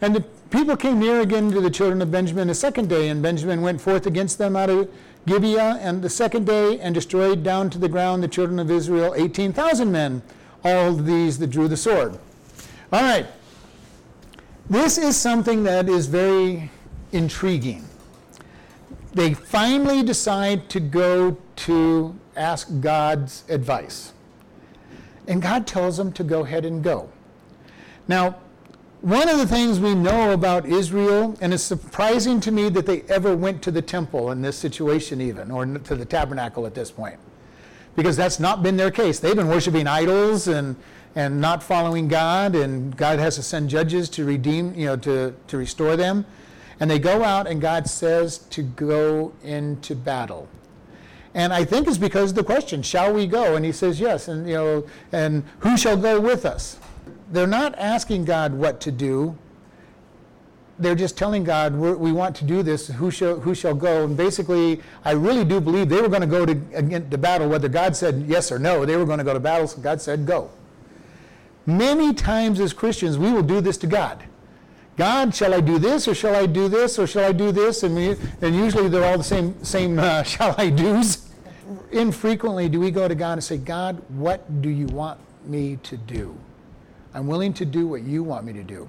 [0.00, 3.22] And the people came near again to the children of Benjamin the second day, and
[3.22, 4.88] Benjamin went forth against them out of
[5.26, 9.12] Gibeah and the second day and destroyed down to the ground the children of Israel
[9.14, 10.22] 18,000 men,
[10.64, 12.18] all these that drew the sword.
[12.90, 13.26] All right.
[14.68, 16.70] This is something that is very
[17.12, 17.84] intriguing.
[19.14, 24.12] They finally decide to go to ask God's advice.
[25.28, 27.08] And God tells them to go ahead and go.
[28.08, 28.36] Now,
[29.02, 33.02] one of the things we know about Israel, and it's surprising to me that they
[33.02, 36.90] ever went to the temple in this situation, even, or to the tabernacle at this
[36.90, 37.18] point,
[37.96, 39.18] because that's not been their case.
[39.18, 40.76] They've been worshiping idols and,
[41.14, 45.34] and not following God, and God has to send judges to redeem, you know, to,
[45.48, 46.24] to restore them.
[46.78, 50.46] And they go out, and God says to go into battle.
[51.34, 53.56] And I think it's because of the question, shall we go?
[53.56, 54.28] And he says yes.
[54.28, 56.78] And you know, and who shall go with us?
[57.30, 59.36] they're not asking God what to do.
[60.78, 64.04] They're just telling God, we want to do this, who shall, who shall go?
[64.04, 67.68] And basically, I really do believe they were going to go to, to battle, whether
[67.68, 68.84] God said yes or no.
[68.84, 70.50] They were going to go to battle, so God said go.
[71.64, 74.22] Many times as Christians, we will do this to God.
[74.96, 77.82] God, shall I do this, or shall I do this, or shall I do this?
[77.82, 81.28] And, we, and usually they're all the same, same uh, shall I do's.
[81.90, 85.96] Infrequently do we go to God and say, God, what do you want me to
[85.96, 86.36] do?
[87.14, 88.88] I'm willing to do what you want me to do.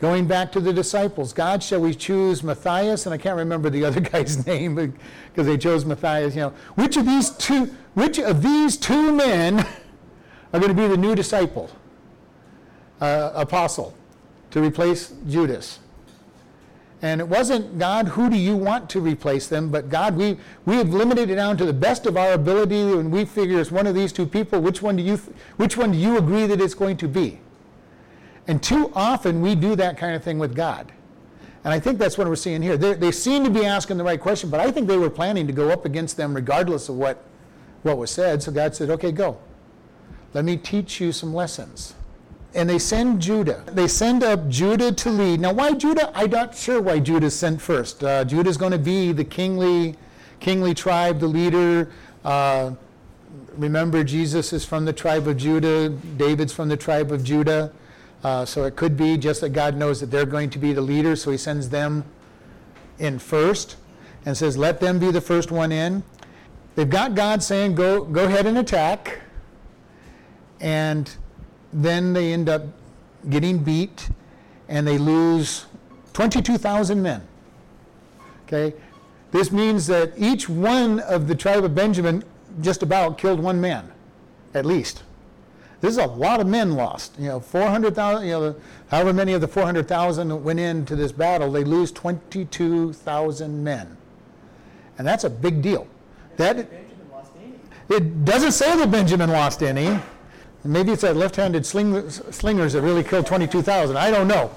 [0.00, 3.04] Going back to the disciples, God, shall we choose Matthias?
[3.04, 6.34] And I can't remember the other guy's name because they chose Matthias.
[6.34, 9.60] You know, which of these two, which of these two men
[10.52, 11.70] are going to be the new disciple,
[13.02, 13.94] uh, apostle,
[14.52, 15.80] to replace Judas?
[17.02, 19.70] And it wasn't God, who do you want to replace them?
[19.70, 23.10] But God, we, we have limited it down to the best of our ability, and
[23.12, 24.60] we figure it's one of these two people.
[24.60, 25.16] Which one do you,
[25.56, 27.38] which one do you agree that it's going to be?
[28.46, 30.92] And too often we do that kind of thing with God.
[31.62, 32.76] And I think that's what we're seeing here.
[32.76, 35.46] They're, they seem to be asking the right question, but I think they were planning
[35.46, 37.22] to go up against them regardless of what,
[37.82, 38.42] what was said.
[38.42, 39.38] So God said, okay, go.
[40.32, 41.94] Let me teach you some lessons.
[42.54, 43.62] And they send Judah.
[43.66, 45.40] They send up Judah to lead.
[45.40, 46.10] Now, why Judah?
[46.14, 48.02] I'm not sure why Judah's sent first.
[48.02, 49.96] Uh, Judah's going to be the kingly,
[50.40, 51.90] kingly tribe, the leader.
[52.24, 52.72] Uh,
[53.56, 55.90] remember, Jesus is from the tribe of Judah.
[55.90, 57.72] David's from the tribe of Judah.
[58.22, 60.82] Uh, so it could be just that God knows that they're going to be the
[60.82, 62.04] leaders, so he sends them
[62.98, 63.76] in first
[64.26, 66.02] and says, let them be the first one in.
[66.74, 69.20] They've got God saying, go, go ahead and attack.
[70.60, 71.10] And
[71.72, 72.62] then they end up
[73.28, 74.10] getting beat
[74.68, 75.66] and they lose
[76.12, 77.26] 22,000 men.
[78.46, 78.76] Okay?
[79.30, 82.24] This means that each one of the tribe of Benjamin
[82.60, 83.90] just about killed one man,
[84.54, 85.02] at least.
[85.80, 87.14] This is a lot of men lost.
[87.18, 88.56] You know, 400,000, you know,
[88.90, 93.96] however many of the 400,000 went into this battle, they lose 22,000 men.
[94.98, 95.86] And that's a big deal.
[96.36, 96.68] That
[97.88, 99.98] It doesn't say that Benjamin lost any.
[100.62, 103.96] Maybe it's that left-handed sling, slingers that really killed 22,000.
[103.96, 104.50] I don't know.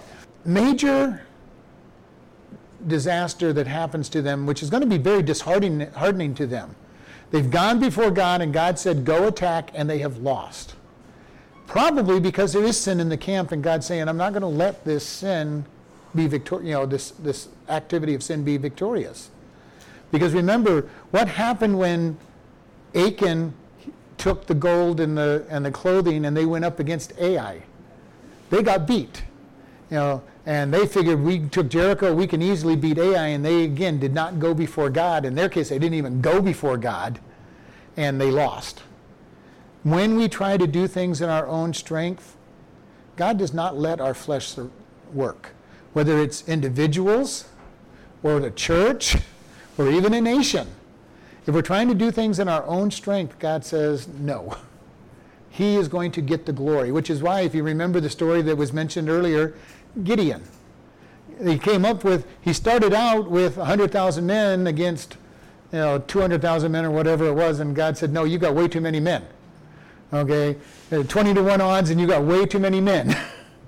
[0.44, 1.22] Major
[2.86, 6.76] disaster that happens to them, which is going to be very disheartening to them.
[7.32, 10.76] They've gone before God, and God said, Go attack, and they have lost.
[11.74, 14.48] Probably because there is sin in the camp, and God's saying, I'm not going to
[14.48, 15.66] let this sin
[16.14, 19.32] be victorious, you know, this, this activity of sin be victorious.
[20.12, 22.20] Because remember, what happened when
[22.94, 23.56] Achan
[24.20, 27.64] took the gold and the, and the clothing and they went up against Ai?
[28.52, 29.24] They got beat.
[29.90, 33.64] You know, and they figured we took Jericho, we can easily beat Ai, and they
[33.64, 35.26] again did not go before God.
[35.26, 37.18] In their case, they didn't even go before God,
[37.98, 38.84] and they lost.
[39.84, 42.38] When we try to do things in our own strength,
[43.18, 44.56] God does not let our flesh
[45.14, 45.52] work.
[45.92, 47.50] Whether it's individuals
[48.24, 49.18] or the church
[49.78, 50.68] or even a nation.
[51.46, 54.58] If we're trying to do things in our own strength, God says no.
[55.50, 58.42] He is going to get the glory, which is why, if you remember the story
[58.42, 59.54] that was mentioned earlier,
[60.04, 60.42] Gideon.
[61.44, 65.16] He came up with, he started out with 100,000 men against
[65.72, 68.68] you know, 200,000 men or whatever it was, and God said, No, you got way
[68.68, 69.28] too many men.
[70.14, 70.56] Okay?
[70.92, 73.18] Uh, 20 to 1 odds, and you got way too many men.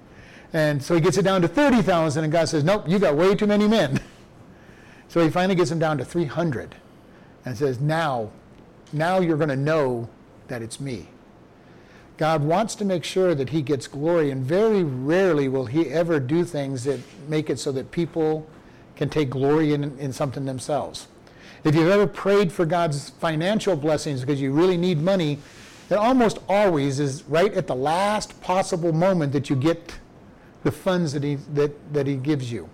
[0.54, 3.36] and so he gets it down to 30,000, and God says, Nope, you got way
[3.36, 4.00] too many men.
[5.08, 6.76] so he finally gets him down to 300
[7.44, 8.30] and says, Now,
[8.94, 10.08] now you're going to know
[10.48, 11.08] that it's me.
[12.18, 16.20] God wants to make sure that he gets glory, and very rarely will he ever
[16.20, 18.48] do things that make it so that people
[18.96, 21.08] can take glory in, in something themselves.
[21.66, 25.40] If you've ever prayed for God's financial blessings because you really need money,
[25.90, 30.00] it almost always is right at the last possible moment that you get
[30.64, 32.70] the funds that he, that, that he gives you.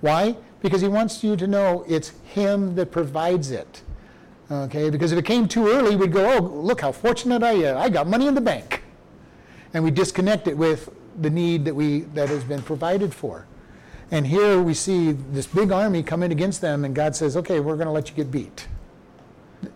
[0.00, 0.36] Why?
[0.60, 3.82] Because he wants you to know it's him that provides it.
[4.50, 7.78] Okay, because if it came too early, we'd go, oh, look how fortunate I am.
[7.78, 8.82] I got money in the bank.
[9.72, 10.90] And we disconnect it with
[11.20, 13.46] the need that, we, that has been provided for.
[14.10, 17.76] And here we see this big army coming against them, and God says, okay, we're
[17.76, 18.68] going to let you get beat.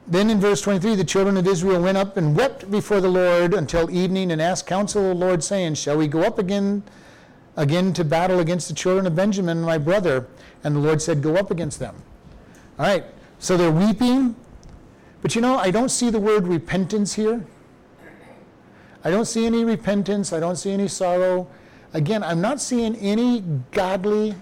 [0.07, 3.55] Then in verse 23, the children of Israel went up and wept before the Lord
[3.55, 6.83] until evening and asked counsel of the Lord, saying, Shall we go up again,
[7.57, 10.27] again to battle against the children of Benjamin, my brother?
[10.65, 11.95] And the Lord said, Go up against them.
[12.79, 13.05] All right,
[13.39, 14.37] so they're weeping,
[15.23, 17.45] but you know, I don't see the word repentance here.
[19.05, 20.33] I don't see any repentance.
[20.33, 21.49] I don't see any sorrow.
[21.93, 24.35] Again, I'm not seeing any godly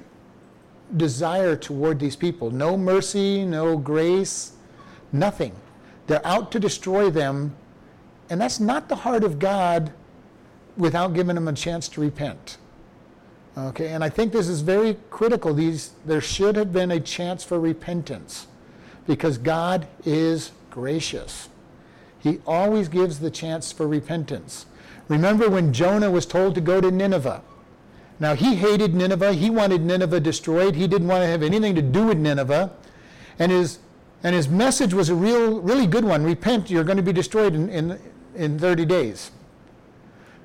[0.96, 2.50] desire toward these people.
[2.50, 4.52] No mercy, no grace,
[5.12, 5.52] nothing.
[6.06, 7.56] They're out to destroy them.
[8.28, 9.92] And that's not the heart of God
[10.76, 12.58] without giving them a chance to repent.
[13.58, 15.54] Okay, and I think this is very critical.
[15.54, 18.46] These, there should have been a chance for repentance
[19.06, 21.48] because God is gracious.
[22.18, 24.66] He always gives the chance for repentance.
[25.08, 27.42] Remember when Jonah was told to go to Nineveh?
[28.18, 29.34] Now, he hated Nineveh.
[29.34, 30.74] He wanted Nineveh destroyed.
[30.74, 32.72] He didn't want to have anything to do with Nineveh.
[33.38, 33.78] And his,
[34.26, 37.54] and his message was a real, really good one repent, you're going to be destroyed
[37.54, 37.96] in, in,
[38.34, 39.30] in 30 days.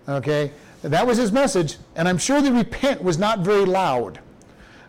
[0.08, 0.52] Okay?
[0.84, 1.78] That was his message.
[1.96, 4.20] And I'm sure the repent was not very loud.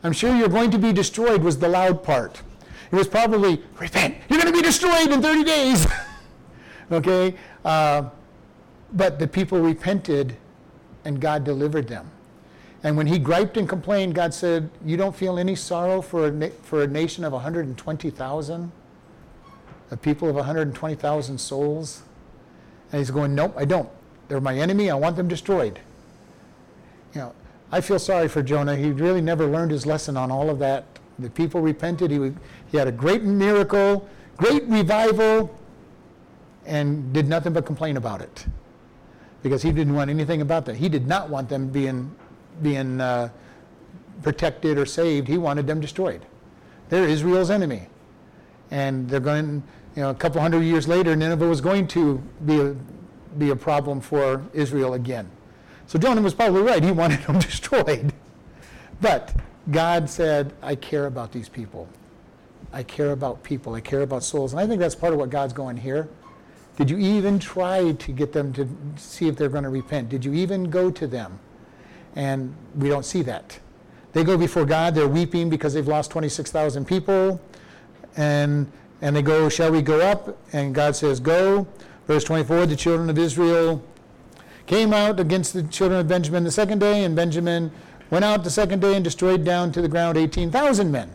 [0.05, 2.43] I'm sure you're going to be destroyed was the loud part.
[2.91, 5.87] It was probably, repent, you're going to be destroyed in 30 days.
[6.93, 7.35] okay?
[7.65, 8.11] Uh,
[8.93, 10.37] but the people repented
[11.07, 12.11] and God delivered them.
[12.83, 16.31] And when he griped and complained, God said, You don't feel any sorrow for a,
[16.31, 18.73] na- for a nation of 120,000?
[19.93, 22.03] A people of 120,000 souls?
[22.91, 23.89] And he's going, Nope, I don't.
[24.29, 24.91] They're my enemy.
[24.91, 25.79] I want them destroyed.
[27.15, 27.35] You know,
[27.71, 28.75] I feel sorry for Jonah.
[28.75, 30.87] He really never learned his lesson on all of that.
[31.19, 32.11] The people repented.
[32.11, 32.33] He,
[32.71, 35.55] he had a great miracle, great revival,
[36.65, 38.47] and did nothing but complain about it
[39.43, 40.77] because he didn't want anything about that.
[40.77, 42.15] He did not want them being,
[42.63, 43.29] being uh,
[44.23, 45.29] protected or saved.
[45.29, 46.25] He wanted them destroyed.
[46.89, 47.89] They're Israel's enemy.
[48.71, 49.63] And they're going,
[49.97, 52.75] you know, a couple hundred years later, Nineveh was going to be a,
[53.39, 55.31] be a problem for Israel again.
[55.87, 56.83] So Jonah was probably right.
[56.83, 58.13] He wanted them destroyed.
[59.01, 59.35] But
[59.71, 61.89] God said, I care about these people.
[62.73, 63.75] I care about people.
[63.75, 64.53] I care about souls.
[64.53, 66.09] And I think that's part of what God's going here.
[66.77, 70.09] Did you even try to get them to see if they're going to repent?
[70.09, 71.39] Did you even go to them?
[72.17, 73.59] And we don't see that.
[74.15, 77.41] They go before God, they're weeping because they've lost 26,000 people.
[78.17, 78.71] And,
[79.03, 80.39] and they go, Shall we go up?
[80.55, 81.67] And God says, Go.
[82.07, 83.85] Verse 24 The children of Israel
[84.67, 87.71] came out against the children of Benjamin the second day, and Benjamin
[88.09, 91.15] went out the second day and destroyed down to the ground 18,000 men.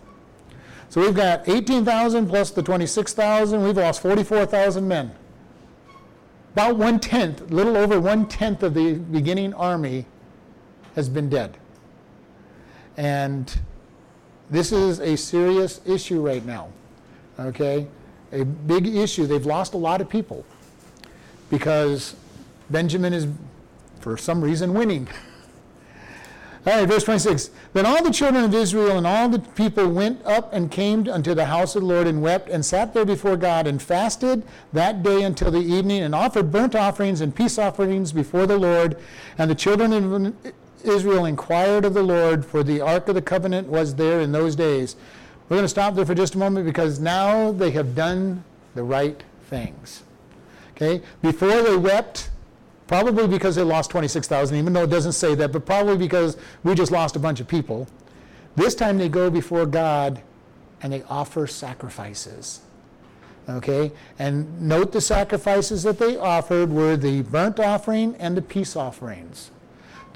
[0.89, 3.63] So we've got 18,000 plus the 26,000.
[3.63, 5.11] We've lost 44,000 men
[6.57, 10.07] about one tenth, little over one tenth of the beginning army
[10.95, 11.55] has been dead.
[12.97, 13.59] And
[14.49, 16.69] this is a serious issue right now.
[17.39, 17.87] Okay?
[18.31, 19.25] A big issue.
[19.25, 20.45] They've lost a lot of people
[21.49, 22.15] because
[22.69, 23.27] Benjamin is,
[23.99, 25.07] for some reason, winning.
[26.65, 27.51] All right, verse 26.
[27.71, 31.33] Then all the children of Israel and all the people went up and came unto
[31.33, 35.01] the house of the Lord and wept and sat there before God and fasted that
[35.01, 38.97] day until the evening and offered burnt offerings and peace offerings before the Lord.
[39.37, 40.35] And the children of
[40.83, 44.53] Israel inquired of the Lord, for the ark of the covenant was there in those
[44.53, 44.97] days.
[45.49, 48.43] We're going to stop there for just a moment because now they have done
[48.75, 50.03] the right things.
[50.75, 51.01] Okay?
[51.21, 52.29] Before they wept,
[52.87, 56.73] Probably because they lost 26,000, even though it doesn't say that, but probably because we
[56.73, 57.87] just lost a bunch of people.
[58.55, 60.21] This time they go before God
[60.81, 62.61] and they offer sacrifices.
[63.49, 63.91] Okay?
[64.17, 69.51] And note the sacrifices that they offered were the burnt offering and the peace offerings.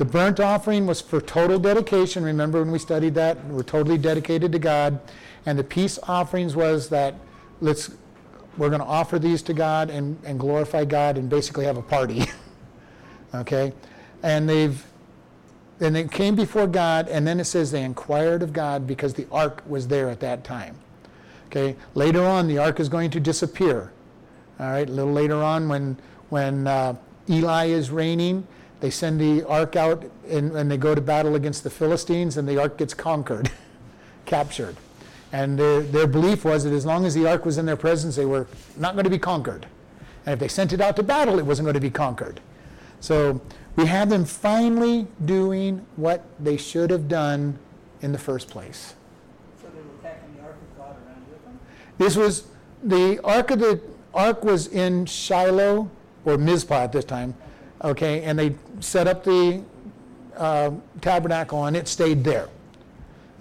[0.01, 2.23] The burnt offering was for total dedication.
[2.23, 3.45] Remember when we studied that?
[3.45, 4.99] We're totally dedicated to God.
[5.45, 7.13] And the peace offerings was that
[7.59, 7.91] let's
[8.57, 11.83] we're going to offer these to God and, and glorify God and basically have a
[11.83, 12.23] party.
[13.35, 13.73] okay?
[14.23, 14.83] And they've
[15.79, 19.27] and they came before God, and then it says they inquired of God because the
[19.31, 20.77] ark was there at that time.
[21.45, 23.91] Okay, later on, the ark is going to disappear.
[24.59, 25.95] All right, a little later on, when
[26.29, 26.95] when uh,
[27.29, 28.47] Eli is reigning,
[28.81, 32.47] they send the ark out and, and they go to battle against the Philistines, and
[32.47, 33.49] the ark gets conquered,
[34.25, 34.75] captured.
[35.31, 38.15] And their, their belief was that as long as the ark was in their presence,
[38.15, 39.67] they were not going to be conquered.
[40.25, 42.41] And if they sent it out to battle, it wasn't going to be conquered.
[42.99, 43.41] So
[43.75, 47.57] we have them finally doing what they should have done
[48.01, 48.95] in the first place.
[49.61, 51.59] So they were attacking the Ark of God around with them?
[51.97, 52.47] This was
[52.83, 53.79] the ark of the
[54.13, 55.89] ark was in Shiloh
[56.25, 57.35] or Mizpah at this time,
[57.83, 59.63] okay, and they set up the
[60.37, 60.71] uh,
[61.01, 62.49] tabernacle and it stayed there.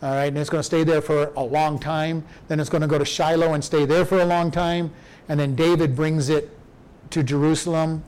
[0.02, 2.24] All right, and it's going to stay there for a long time.
[2.48, 4.92] Then it's going to go to Shiloh and stay there for a long time,
[5.28, 6.56] and then David brings it
[7.10, 8.02] to Jerusalem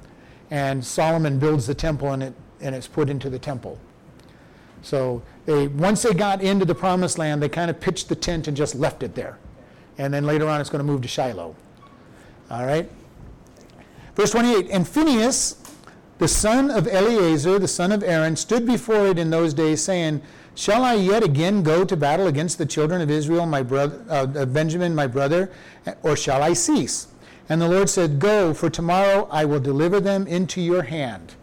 [0.50, 3.78] and Solomon builds the temple and, it, and it's put into the temple.
[4.82, 8.48] So they, once they got into the promised land, they kind of pitched the tent
[8.48, 9.38] and just left it there.
[9.96, 11.56] And then later on, it's going to move to Shiloh.
[12.50, 12.90] All right?
[14.14, 15.61] Verse 28 And Phinehas,
[16.18, 20.22] the son of Eleazar, the son of Aaron, stood before it in those days, saying,
[20.54, 24.44] Shall I yet again go to battle against the children of Israel, my brother, uh,
[24.46, 25.50] Benjamin, my brother,
[26.02, 27.08] or shall I cease?
[27.48, 31.34] And the Lord said, Go, for tomorrow I will deliver them into your hand.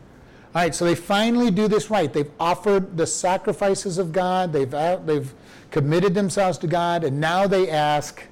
[0.55, 2.11] All right, so they finally do this right.
[2.11, 4.71] They've offered the sacrifices of God, they've,
[5.05, 5.33] they've
[5.71, 8.23] committed themselves to God, and now they ask,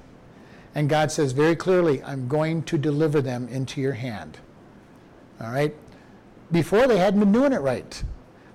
[0.74, 4.38] and God says very clearly, I'm going to deliver them into your hand.
[5.40, 5.74] All right?
[6.50, 8.02] Before they hadn't been doing it right.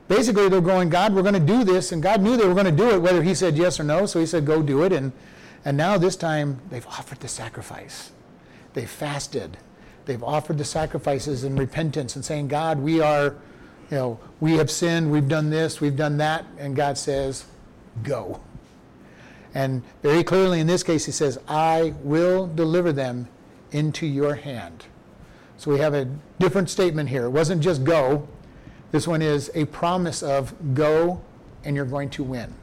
[0.07, 2.65] Basically, they're going, God, we're going to do this, and God knew they were going
[2.65, 4.91] to do it, whether He said yes or no, so He said, Go do it.
[4.91, 5.11] And,
[5.63, 8.11] and now this time, they've offered the sacrifice.
[8.73, 9.57] They've fasted.
[10.05, 13.35] They've offered the sacrifices in repentance and saying, God, we are,
[13.89, 16.45] you know, we have sinned, we've done this, we've done that.
[16.57, 17.45] And God says,
[18.01, 18.41] go.
[19.53, 23.29] And very clearly in this case, he says, I will deliver them
[23.71, 24.85] into your hand.
[25.57, 26.05] So we have a
[26.39, 27.25] different statement here.
[27.25, 28.27] It wasn't just go,
[28.91, 31.21] this one is a promise of go
[31.63, 32.53] and you're going to win.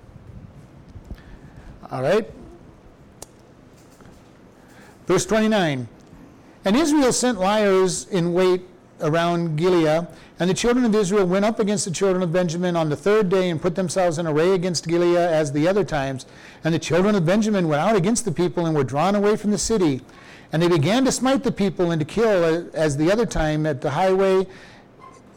[1.90, 2.30] All right?
[5.06, 5.88] Verse 29
[6.64, 8.62] and Israel sent liars in wait
[9.00, 10.06] around Gilead,
[10.38, 13.30] and the children of Israel went up against the children of Benjamin on the third
[13.30, 16.26] day and put themselves in array against Gilead as the other times.
[16.62, 19.50] And the children of Benjamin went out against the people and were drawn away from
[19.50, 20.02] the city.
[20.52, 23.80] And they began to smite the people and to kill as the other time at
[23.80, 24.46] the highway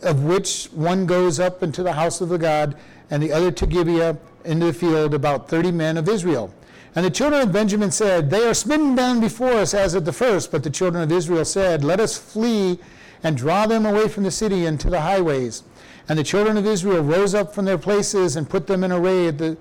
[0.03, 2.75] of which one goes up into the house of the God,
[3.09, 6.53] and the other to Gibeah into the field, about thirty men of Israel.
[6.95, 10.13] And the children of Benjamin said, They are smitten down before us as at the
[10.13, 10.51] first.
[10.51, 12.79] But the children of Israel said, Let us flee
[13.23, 15.63] and draw them away from the city into the highways.
[16.07, 19.27] And the children of Israel rose up from their places and put them in array
[19.27, 19.57] at, the,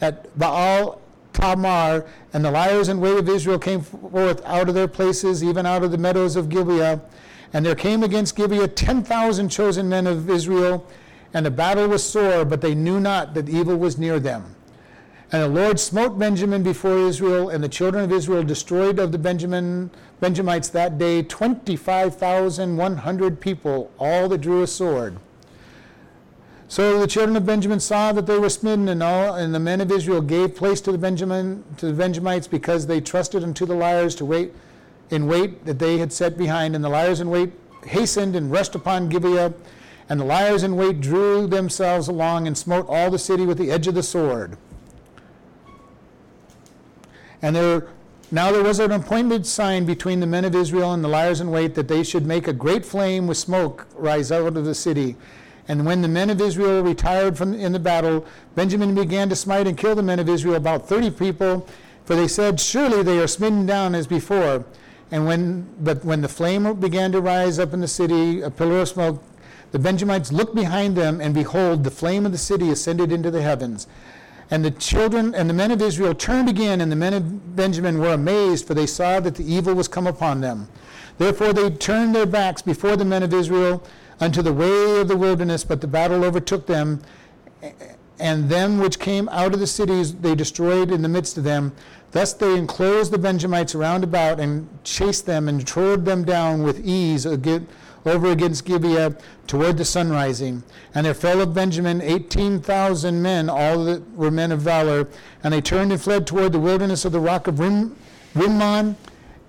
[0.00, 1.00] at Baal
[1.34, 2.06] Tamar.
[2.32, 5.84] And the liers and wait of Israel came forth out of their places, even out
[5.84, 7.02] of the meadows of Gibeah.
[7.52, 10.88] And there came against Gibeah ten thousand chosen men of Israel.
[11.34, 14.54] And the battle was sore, but they knew not that evil was near them.
[15.32, 19.18] And the Lord smote Benjamin before Israel, and the children of Israel destroyed of the
[19.18, 25.18] Benjamin, Benjamites that day 25,100 people, all that drew a sword.
[26.66, 29.80] So the children of Benjamin saw that they were smitten, and all, and the men
[29.80, 33.74] of Israel gave place to the Benjamin to the Benjamites because they trusted unto the
[33.74, 34.52] liars to wait
[35.10, 37.52] in wait that they had set behind, and the liars in wait
[37.84, 39.52] hastened and rushed upon Gibeah,
[40.08, 43.70] and the liars in wait drew themselves along and smote all the city with the
[43.70, 44.56] edge of the sword.
[47.42, 47.88] And there,
[48.30, 51.50] now there was an appointed sign between the men of Israel and the liars in
[51.50, 55.16] wait that they should make a great flame with smoke rise out of the city.
[55.66, 59.66] And when the men of Israel retired from in the battle, Benjamin began to smite
[59.66, 61.66] and kill the men of Israel, about thirty people,
[62.04, 64.64] for they said, Surely they are smitten down as before.
[65.10, 68.80] And when but when the flame began to rise up in the city, a pillar
[68.80, 69.22] of smoke,
[69.72, 73.42] the Benjamites looked behind them, and behold, the flame of the city ascended into the
[73.42, 73.86] heavens.
[74.50, 77.98] And the children and the men of Israel turned again, and the men of Benjamin
[77.98, 80.68] were amazed, for they saw that the evil was come upon them.
[81.16, 83.82] Therefore they turned their backs before the men of Israel
[84.20, 87.00] unto the way of the wilderness, but the battle overtook them,
[88.18, 91.72] and them which came out of the cities they destroyed in the midst of them.
[92.12, 96.86] Thus they enclosed the Benjamites round about and chased them and trod them down with
[96.86, 99.16] ease over against Gibeah
[99.48, 100.62] toward the sunrising.
[100.94, 105.08] And there fell of Benjamin eighteen thousand men, all that were men of valor.
[105.42, 107.96] And they turned and fled toward the wilderness of the rock of Rim,
[108.34, 108.96] Rimmon.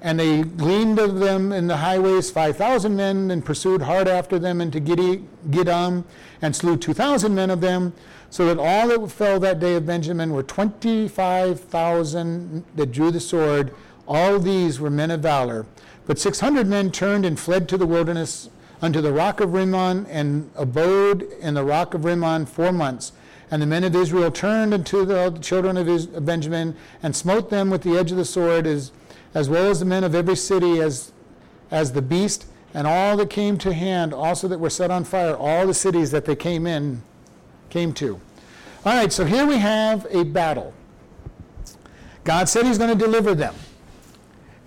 [0.05, 4.37] And they gleaned of them in the highways five thousand men, and pursued hard after
[4.37, 6.03] them into Gidom,
[6.41, 7.93] and slew two thousand men of them
[8.29, 13.73] so that all that fell that day of Benjamin were 25,000 that drew the sword.
[14.07, 15.65] All these were men of valor.
[16.05, 18.49] But 600 men turned and fled to the wilderness
[18.81, 23.13] unto the rock of Rimmon and abode in the rock of Rimmon four months.
[23.49, 27.83] And the men of Israel turned unto the children of Benjamin and smote them with
[27.83, 28.91] the edge of the sword, as,
[29.35, 31.11] as well as the men of every city, as,
[31.69, 35.35] as the beast, and all that came to hand, also that were set on fire,
[35.35, 37.03] all the cities that they came in,
[37.69, 38.19] came to.
[38.85, 40.73] All right, so here we have a battle.
[42.23, 43.53] God said he's going to deliver them.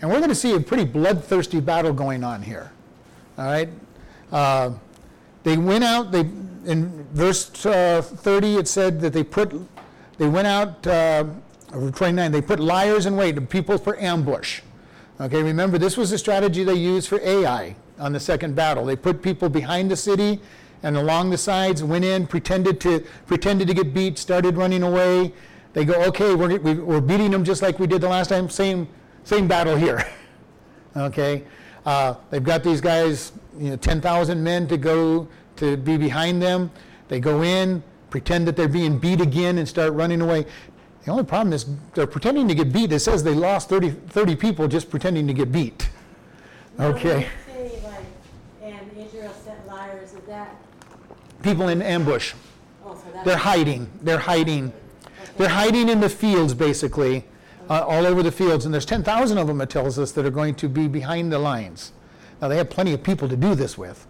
[0.01, 2.71] And we're going to see a pretty bloodthirsty battle going on here.
[3.37, 3.69] All right?
[4.31, 4.73] Uh,
[5.43, 9.53] they went out, they, in verse uh, 30, it said that they put,
[10.19, 11.25] they went out, uh,
[11.71, 14.63] 29, they put liars in wait, people for ambush.
[15.21, 18.85] Okay, remember, this was the strategy they used for Ai on the second battle.
[18.85, 20.41] They put people behind the city
[20.83, 25.33] and along the sides, went in, pretended to, pretended to get beat, started running away.
[25.73, 28.89] They go, okay, we're, we're beating them just like we did the last time, same,
[29.25, 30.09] same battle here.
[30.97, 31.43] okay?
[31.85, 36.71] Uh, they've got these guys, you know, 10,000 men to go to be behind them.
[37.09, 40.47] They go in, pretend that they're being beat again, and start running away.
[41.09, 42.93] The only problem is they're pretending to get beat.
[42.93, 45.89] It says they lost 30, 30 people just pretending to get beat.
[46.79, 47.27] Okay.
[51.43, 52.35] people in ambush.
[52.85, 53.91] Oh, They're hiding.
[54.03, 54.71] They're hiding.
[55.39, 57.25] They're hiding in the fields, basically,
[57.71, 58.67] uh, all over the fields.
[58.67, 61.39] And there's 10,000 of them, it tells us, that are going to be behind the
[61.39, 61.93] lines.
[62.43, 64.07] Now, they have plenty of people to do this with.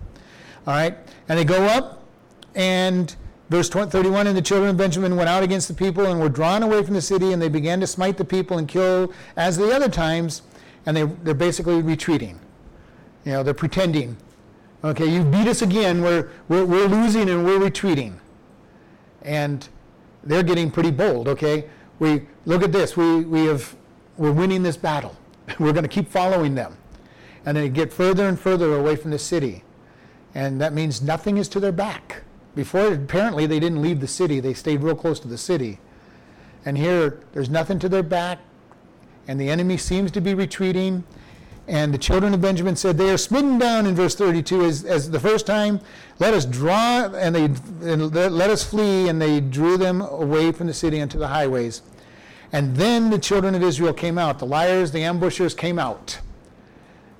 [0.67, 0.99] All right?
[1.29, 2.03] And they go up,
[2.57, 3.15] and
[3.49, 6.63] verse 31 And the children of Benjamin went out against the people and were drawn
[6.63, 9.75] away from the city, and they began to smite the people and kill as the
[9.75, 10.43] other times,
[10.87, 12.41] and they, they're basically retreating.
[13.25, 14.17] You know, they're pretending
[14.85, 16.03] Okay, you beat us again.
[16.03, 18.21] We're, we're, we're losing and we're retreating.
[19.23, 19.69] And
[20.23, 21.69] they're getting pretty bold, okay?
[21.99, 22.97] We look at this.
[22.97, 23.75] We, we have,
[24.17, 25.17] we're winning this battle.
[25.59, 26.77] we're going to keep following them.
[27.45, 29.65] And they get further and further away from the city.
[30.35, 32.23] And that means nothing is to their back.
[32.59, 35.79] Before, apparently, they didn't leave the city, they stayed real close to the city.
[36.65, 38.41] And here, there's nothing to their back,
[39.29, 41.05] and the enemy seems to be retreating.
[41.69, 45.09] And the children of Benjamin said, They are smitten down in verse 32 as, as
[45.09, 45.79] the first time.
[46.19, 47.45] Let us draw and they
[47.89, 51.83] and let us flee, and they drew them away from the city into the highways.
[52.51, 54.41] And then the children of Israel came out.
[54.41, 56.19] The liars, the ambushers came out.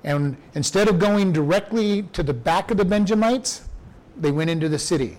[0.03, 3.61] And instead of going directly to the back of the Benjamites,
[4.17, 5.17] they went into the city.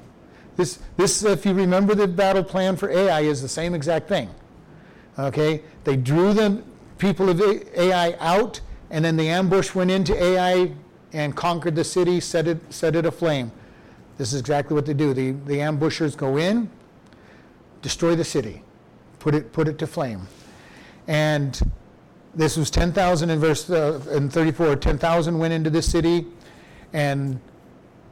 [0.57, 4.29] This, this, if you remember the battle plan for Ai, is the same exact thing.
[5.19, 5.63] Okay?
[5.85, 6.63] They drew the
[6.99, 10.73] people of Ai out and then the ambush went into Ai
[11.13, 13.53] and conquered the city, set it, set it aflame.
[14.19, 15.15] This is exactly what they do.
[15.15, 16.69] The, the ambushers go in,
[17.83, 18.63] destroy the city,
[19.19, 20.27] put it, put it to flame.
[21.09, 21.59] And
[22.35, 24.77] this was 10,000 in verse uh, in 34.
[24.77, 26.27] 10,000 went into the city
[26.93, 27.41] and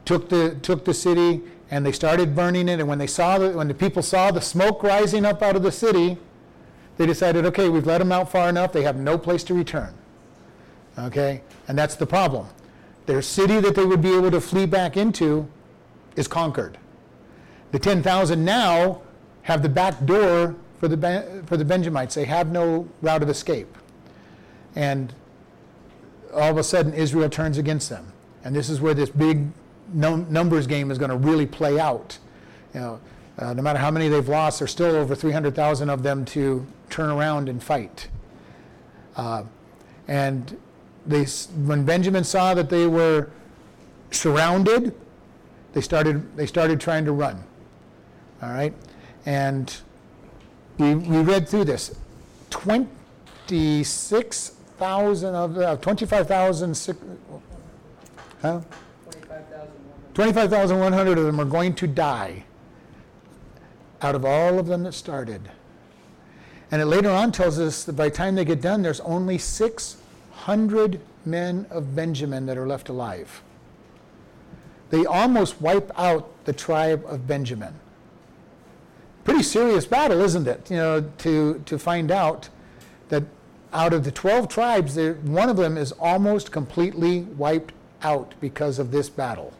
[0.05, 1.41] took the, took the city
[1.71, 2.79] and they started burning it.
[2.79, 5.63] And when they saw the, when the people saw the smoke rising up out of
[5.63, 6.17] the city,
[6.97, 8.73] they decided, okay, we've let them out far enough.
[8.73, 9.93] They have no place to return.
[10.97, 11.41] Okay?
[11.67, 12.47] And that's the problem.
[13.05, 15.47] Their city that they would be able to flee back into
[16.15, 16.77] is conquered.
[17.71, 19.01] The 10,000 now
[19.43, 22.15] have the back door for the, for the Benjamites.
[22.15, 23.77] They have no route of escape.
[24.75, 25.13] And
[26.33, 28.11] all of a sudden, Israel turns against them.
[28.43, 29.47] And this is where this big
[29.93, 32.17] num- numbers game is going to really play out.
[32.73, 32.99] You know,
[33.37, 37.09] uh, no matter how many they've lost, there's still over 300,000 of them to turn
[37.09, 38.09] around and fight.
[39.15, 39.43] Uh,
[40.07, 40.57] and
[41.05, 41.25] they,
[41.65, 43.29] when Benjamin saw that they were
[44.11, 44.95] surrounded,
[45.73, 47.43] they started, they started trying to run.
[48.41, 48.73] All right?
[49.25, 49.75] And
[50.77, 51.95] we, we read through this.
[52.49, 56.97] 26,000 of uh, 25,000
[58.41, 58.61] huh?
[60.19, 62.43] 25,100 of them are going to die
[64.01, 65.49] out of all of them that started.
[66.71, 69.37] And it later on tells us that by the time they get done, there's only
[69.37, 69.95] six
[70.31, 73.41] hundred men of Benjamin that are left alive.
[74.89, 77.75] They almost wipe out the tribe of Benjamin.
[79.23, 80.69] pretty serious battle, isn't it?
[80.69, 82.49] You know, to, to find out
[83.07, 83.23] that
[83.71, 88.91] out of the 12 tribes, one of them is almost completely wiped out because of
[88.91, 89.53] this battle.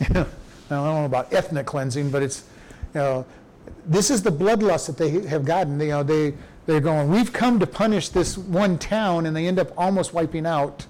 [0.00, 0.26] Now,
[0.70, 2.44] I don't know about ethnic cleansing, but it's,
[2.94, 3.26] you know,
[3.86, 5.80] this is the bloodlust that they have gotten.
[5.80, 6.34] You know, they,
[6.66, 10.46] they're going, we've come to punish this one town, and they end up almost wiping
[10.46, 10.86] out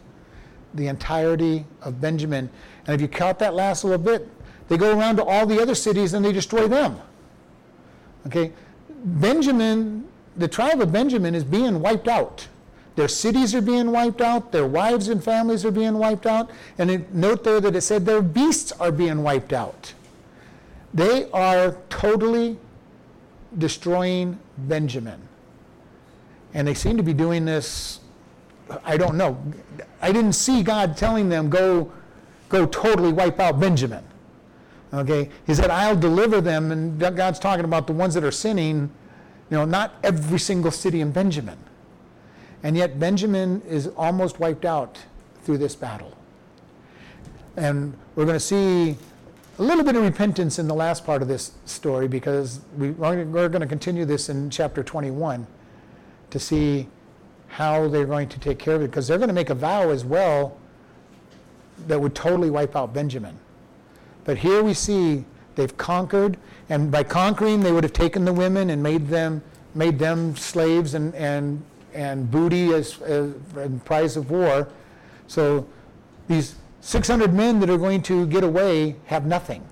[0.74, 2.50] the entirety of Benjamin.
[2.86, 4.28] And if you count that last little bit,
[4.68, 7.00] they go around to all the other cities and they destroy them.
[8.26, 8.52] Okay?
[9.04, 10.06] Benjamin,
[10.36, 12.48] the tribe of Benjamin is being wiped out.
[12.98, 16.90] Their cities are being wiped out, their wives and families are being wiped out, and
[16.90, 19.94] it, note there that it said their beasts are being wiped out.
[20.92, 22.58] They are totally
[23.56, 25.20] destroying Benjamin.
[26.54, 28.00] And they seem to be doing this,
[28.84, 29.40] I don't know.
[30.02, 31.92] I didn't see God telling them, go,
[32.48, 34.02] go totally wipe out Benjamin.
[34.92, 35.30] Okay?
[35.46, 38.90] He said, I'll deliver them, and God's talking about the ones that are sinning,
[39.50, 41.58] you know, not every single city in Benjamin.
[42.62, 44.98] And yet Benjamin is almost wiped out
[45.44, 46.16] through this battle.
[47.56, 48.96] And we're going to see
[49.58, 53.48] a little bit of repentance in the last part of this story because we, we're
[53.48, 55.46] going to continue this in chapter 21
[56.30, 56.86] to see
[57.48, 59.90] how they're going to take care of it because they're going to make a vow
[59.90, 60.56] as well
[61.86, 63.38] that would totally wipe out Benjamin.
[64.24, 66.36] But here we see they've conquered,
[66.68, 69.42] and by conquering, they would have taken the women and made them
[69.74, 71.62] made them slaves and, and
[71.94, 74.68] and booty as, as in prize of war.
[75.26, 75.66] So
[76.28, 79.64] these 600 men that are going to get away have nothing.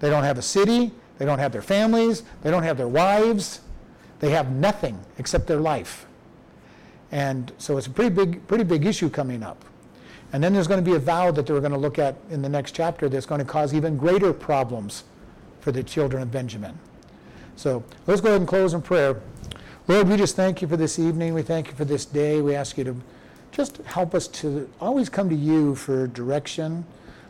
[0.00, 3.60] They don't have a city, they don't have their families, they don't have their wives,
[4.20, 6.06] they have nothing except their life.
[7.10, 9.64] And so it's a pretty big, pretty big issue coming up.
[10.32, 12.42] And then there's going to be a vow that they're going to look at in
[12.42, 15.04] the next chapter that's going to cause even greater problems
[15.60, 16.76] for the children of Benjamin.
[17.56, 19.20] So let's go ahead and close in prayer.
[19.86, 21.34] Lord, we just thank you for this evening.
[21.34, 22.40] We thank you for this day.
[22.40, 22.96] We ask you to
[23.52, 26.86] just help us to always come to you for direction.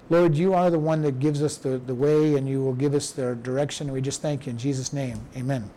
[0.09, 2.95] Lord, you are the one that gives us the, the way and you will give
[2.95, 3.91] us the direction.
[3.91, 5.19] We just thank you in Jesus' name.
[5.37, 5.69] Amen.